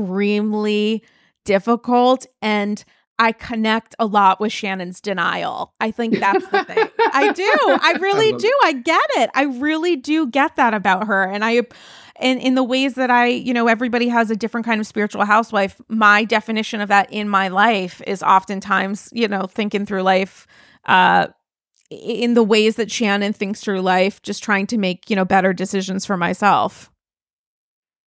[0.00, 1.02] extremely
[1.44, 2.84] difficult and
[3.18, 5.74] I connect a lot with Shannon's denial.
[5.78, 6.78] I think that's the thing.
[7.12, 7.44] I do.
[7.82, 8.52] I really love do.
[8.64, 9.28] I get it.
[9.34, 11.24] I really do get that about her.
[11.24, 11.64] And I
[12.20, 15.24] and in the ways that I, you know, everybody has a different kind of spiritual
[15.24, 15.80] housewife.
[15.88, 20.46] My definition of that in my life is oftentimes, you know, thinking through life
[20.86, 21.26] uh
[21.90, 25.52] in the ways that Shannon thinks through life, just trying to make, you know, better
[25.52, 26.90] decisions for myself.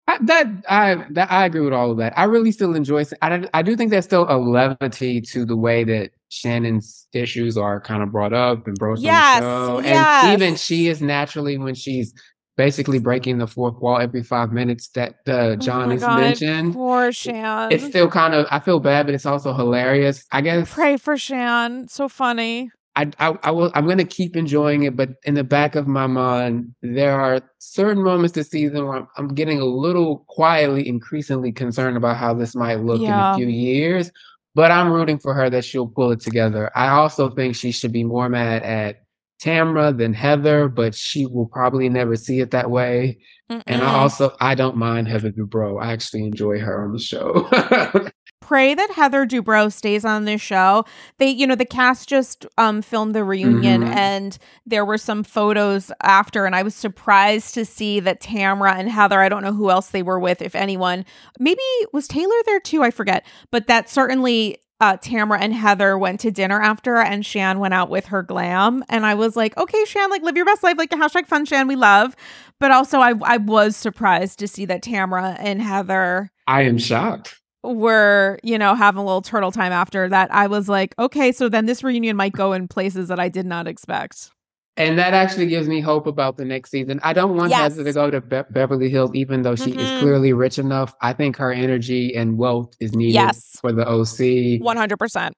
[0.07, 2.18] I, that I that I agree with all of that.
[2.18, 3.06] I really still enjoy.
[3.22, 7.80] I I do think there's still a levity to the way that Shannon's issues are
[7.80, 10.23] kind of brought up and broached Yes, on the show, yes.
[10.26, 12.14] and even she is naturally when she's
[12.55, 16.73] basically breaking the fourth wall every five minutes that uh, John oh has God, mentioned.
[16.73, 17.71] Poor Shan.
[17.71, 20.25] It's still kind of I feel bad, but it's also hilarious.
[20.31, 21.88] I guess Pray for Shan.
[21.88, 22.69] So funny.
[22.95, 25.88] I, I, I will, I'm going to keep enjoying it, but in the back of
[25.88, 30.88] my mind, there are certain moments this season where I'm, I'm getting a little quietly,
[30.88, 33.30] increasingly concerned about how this might look Yeah.
[33.30, 34.11] in a few years.
[34.53, 36.69] But I'm rooting for her that she'll pull it together.
[36.75, 39.02] I also think she should be more mad at
[39.44, 43.18] Tamra than Heather, but she will probably never see it that way.
[43.49, 45.84] And I also, I don't mind Heather Dubrow.
[45.84, 47.49] I actually enjoy her on the show.
[48.40, 50.84] pray that Heather Dubrow stays on this show.
[51.18, 53.95] They, you know, the cast just um filmed the reunion Mhm.
[53.95, 58.90] and there were some photos after and I was surprised to see that Tamra and
[58.90, 61.06] Heather, I don't know who else they were with if anyone.
[61.40, 61.61] Maybe
[61.94, 63.26] was Taylor there too, I forget.
[63.52, 67.89] But that certainly uh, Tamra and Heather went to dinner after, and Shan went out
[67.89, 70.89] with her glam, and I was like, "Okay, Shan, like live your best life, like
[70.89, 72.18] hashtag fun, Shan, we love."
[72.60, 77.39] But also, I I was surprised to see that Tamra and Heather I am shocked.
[77.64, 81.47] were, you know, having a little turtle time after that, I was like, okay, so
[81.47, 84.31] then this reunion might go in places that I did not expect.
[84.76, 87.00] And that actually gives me hope about the next season.
[87.04, 87.74] I don't want Yes.
[87.76, 89.78] Heather to go to Be- Beverly Hills, even though she Mhm.
[89.78, 90.95] is clearly rich enough.
[91.02, 93.58] I think her energy and wealth is needed Yes.
[93.62, 94.60] for the OC.
[94.62, 95.36] 100%.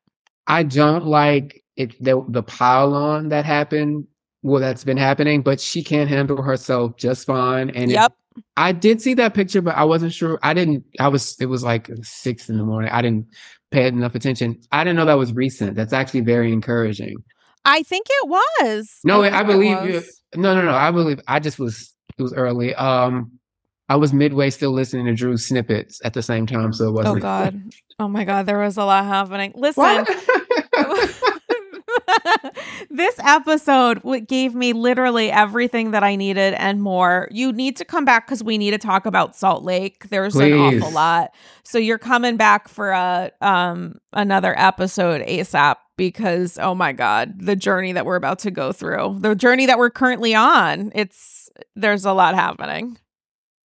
[0.47, 4.05] I don't like it the, the pile on that happened.
[4.41, 7.69] Well, that's been happening, but she can handle herself just fine.
[7.71, 8.13] And it- Yep.
[8.55, 10.39] I did see that picture, but I wasn't sure.
[10.43, 10.83] I didn't.
[10.99, 11.35] I was.
[11.39, 12.91] It was like six in the morning.
[12.93, 13.27] I didn't
[13.71, 14.59] pay enough attention.
[14.73, 15.75] I didn't know that was recent.
[15.75, 17.15] That's actually very encouraging.
[17.65, 18.99] I think it was.
[19.03, 20.01] No, think I, believe you.
[20.35, 20.73] No, no, no.
[20.73, 21.19] I believe.
[21.27, 21.93] I just was.
[22.17, 22.73] It was early.
[22.75, 23.31] Um,
[23.89, 26.91] I was midway still listening to Drew's snippets at the same time, so it Oh,
[26.91, 27.17] wasn't.
[27.17, 27.61] Oh God.
[27.97, 28.45] Oh, my God.
[28.45, 29.53] There was a lot happening.
[29.55, 30.05] Listen.
[32.89, 37.27] This episode gave me literally everything that I needed and more.
[37.31, 40.09] You need to come back because we need to talk about Salt Lake.
[40.09, 41.33] There's an awful lot.
[41.63, 47.55] So you're coming back for a um another episode ASAP because oh my god, the
[47.55, 50.91] journey that we're about to go through, the journey that we're currently on.
[50.95, 52.97] It's there's a lot happening.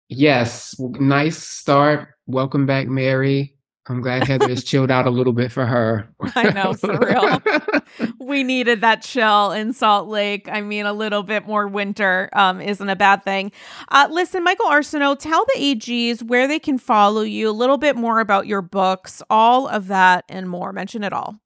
[0.09, 2.09] yes, nice start.
[2.27, 3.56] Welcome back, Mary.
[3.89, 6.09] I'm glad Heather has chilled out a little bit for her.
[6.35, 7.41] I know, for real.
[8.21, 10.49] we needed that chill in Salt Lake.
[10.51, 13.53] I mean, a little bit more winter um, isn't a bad thing.
[13.89, 17.95] Uh, listen, Michael Arceneaux, tell the AGs where they can follow you, a little bit
[17.95, 20.73] more about your books, all of that and more.
[20.73, 21.37] Mention it all.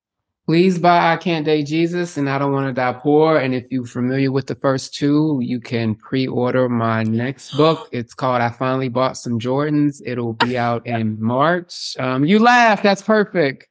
[0.50, 3.36] Please buy I Can't Date Jesus and I Don't Want to Die Poor.
[3.36, 7.88] And if you're familiar with the first two, you can pre-order my next book.
[7.92, 10.02] It's called I Finally Bought Some Jordans.
[10.04, 11.94] It'll be out in March.
[12.00, 13.68] Um, you laugh, that's perfect.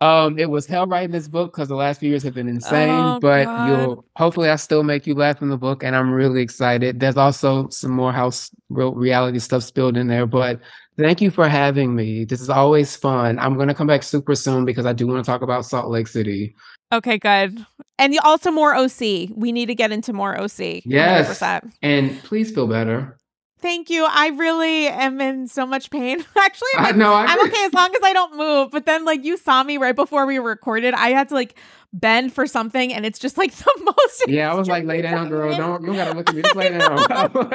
[0.00, 2.90] Um, it was hell writing this book because the last few years have been insane,
[2.90, 3.68] Oh, but God.
[3.68, 6.98] you'll hopefully I still make you laugh in the book, and I'm really excited.
[6.98, 10.60] There's also some more house real reality stuff spilled in there, but
[10.96, 12.24] Thank you for having me.
[12.24, 13.38] This is always fun.
[13.38, 15.90] I'm going to come back super soon because I do want to talk about Salt
[15.90, 16.54] Lake City.
[16.92, 17.64] Okay, good.
[17.98, 19.30] And also more OC.
[19.34, 20.82] We need to get into more OC.
[20.84, 21.40] Yes.
[21.40, 21.72] 100%.
[21.82, 23.18] And please feel better.
[23.60, 24.06] Thank you.
[24.08, 26.22] I really am in so much pain.
[26.36, 27.14] Actually, I'm I like, know.
[27.14, 28.70] I, I'm okay as long as I don't move.
[28.70, 30.92] But then, like, you saw me right before we recorded.
[30.92, 31.58] I had to like
[31.94, 34.24] bend for something, and it's just like the most.
[34.28, 35.56] Yeah, I was like, lay down, girl.
[35.56, 36.42] Don't you gotta look at me.
[36.42, 36.98] Just lay down.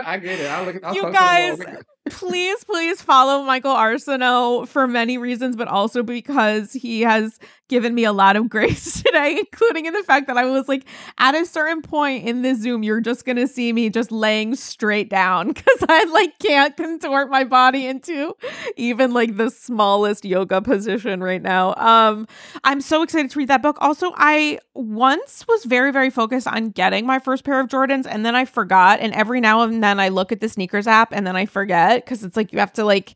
[0.04, 0.48] I get it.
[0.50, 0.84] I'll look.
[0.84, 1.84] I'll You talk to the guys.
[2.10, 8.04] Please, please follow Michael Arceneaux for many reasons, but also because he has given me
[8.04, 10.86] a lot of grace today, including in the fact that I was like,
[11.18, 15.10] at a certain point in the Zoom, you're just gonna see me just laying straight
[15.10, 18.36] down because I like can't contort my body into
[18.76, 21.76] even like the smallest yoga position right now.
[21.76, 22.28] Um,
[22.64, 23.78] I'm so excited to read that book.
[23.80, 28.26] Also, I once was very, very focused on getting my first pair of Jordans and
[28.26, 29.00] then I forgot.
[29.00, 32.04] And every now and then I look at the sneakers app and then I forget
[32.04, 33.16] because it's like you have to like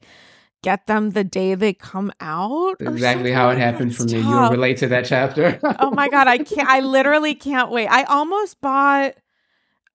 [0.63, 2.77] get them the day they come out.
[2.79, 4.19] Exactly how it happened for me.
[4.19, 5.59] You relate to that chapter.
[5.79, 6.67] oh my god, I can't.
[6.67, 7.87] I literally can't wait.
[7.87, 9.13] I almost bought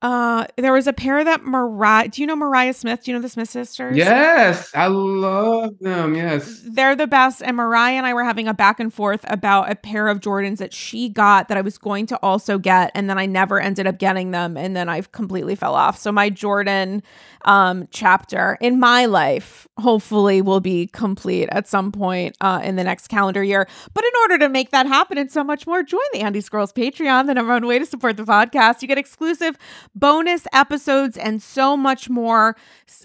[0.00, 2.08] uh, there was a pair that Mariah.
[2.08, 3.02] Do you know Mariah Smith?
[3.02, 3.96] Do you know the Smith sisters?
[3.96, 6.14] Yes, I love them.
[6.14, 7.42] Yes, they're the best.
[7.42, 10.58] And Mariah and I were having a back and forth about a pair of Jordans
[10.58, 13.88] that she got that I was going to also get, and then I never ended
[13.88, 15.98] up getting them, and then I completely fell off.
[15.98, 17.02] So my Jordan
[17.44, 22.84] um, chapter in my life hopefully will be complete at some point uh, in the
[22.84, 23.66] next calendar year.
[23.94, 26.72] But in order to make that happen and so much more, join the Andy's Girls
[26.72, 28.82] Patreon, the number one way to support the podcast.
[28.82, 29.58] You get exclusive
[29.94, 32.56] bonus episodes and so much more.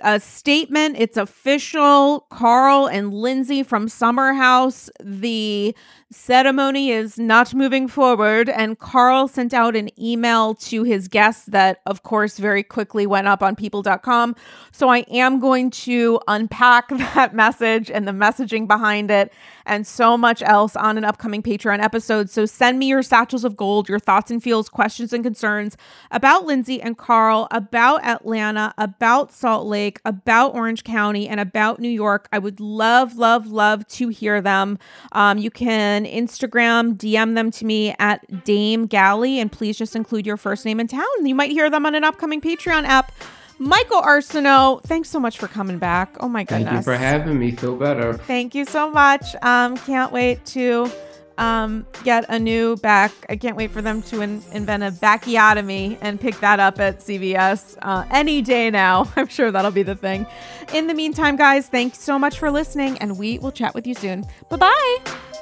[0.01, 2.21] A statement, it's official.
[2.29, 5.75] Carl and Lindsay from Summer House, the
[6.13, 8.49] ceremony is not moving forward.
[8.49, 13.27] And Carl sent out an email to his guests that, of course, very quickly went
[13.27, 14.35] up on people.com.
[14.71, 19.31] So I am going to unpack that message and the messaging behind it
[19.65, 22.29] and so much else on an upcoming Patreon episode.
[22.29, 25.77] So send me your satchels of gold, your thoughts and feels, questions and concerns
[26.11, 31.89] about Lindsay and Carl, about Atlanta, about Salt Lake, about Orange County, and about New
[31.89, 32.27] York.
[32.31, 34.77] I would love, love, love to hear them.
[35.11, 40.25] Um, you can Instagram, DM them to me at Dame Galli, and please just include
[40.25, 41.05] your first name and town.
[41.23, 43.11] You might hear them on an upcoming Patreon app.
[43.59, 46.15] Michael Arceneaux, thanks so much for coming back.
[46.19, 46.65] Oh my goodness.
[46.65, 47.51] Thank you for having me.
[47.51, 48.13] Feel better.
[48.13, 49.35] Thank you so much.
[49.41, 50.91] Um, can't wait to
[51.37, 53.11] um, get a new back.
[53.29, 56.99] I can't wait for them to in- invent a backiotomy and pick that up at
[56.99, 59.11] CVS uh, any day now.
[59.15, 60.25] I'm sure that'll be the thing.
[60.73, 63.93] In the meantime, guys, thanks so much for listening, and we will chat with you
[63.93, 64.25] soon.
[64.49, 65.32] Bye bye.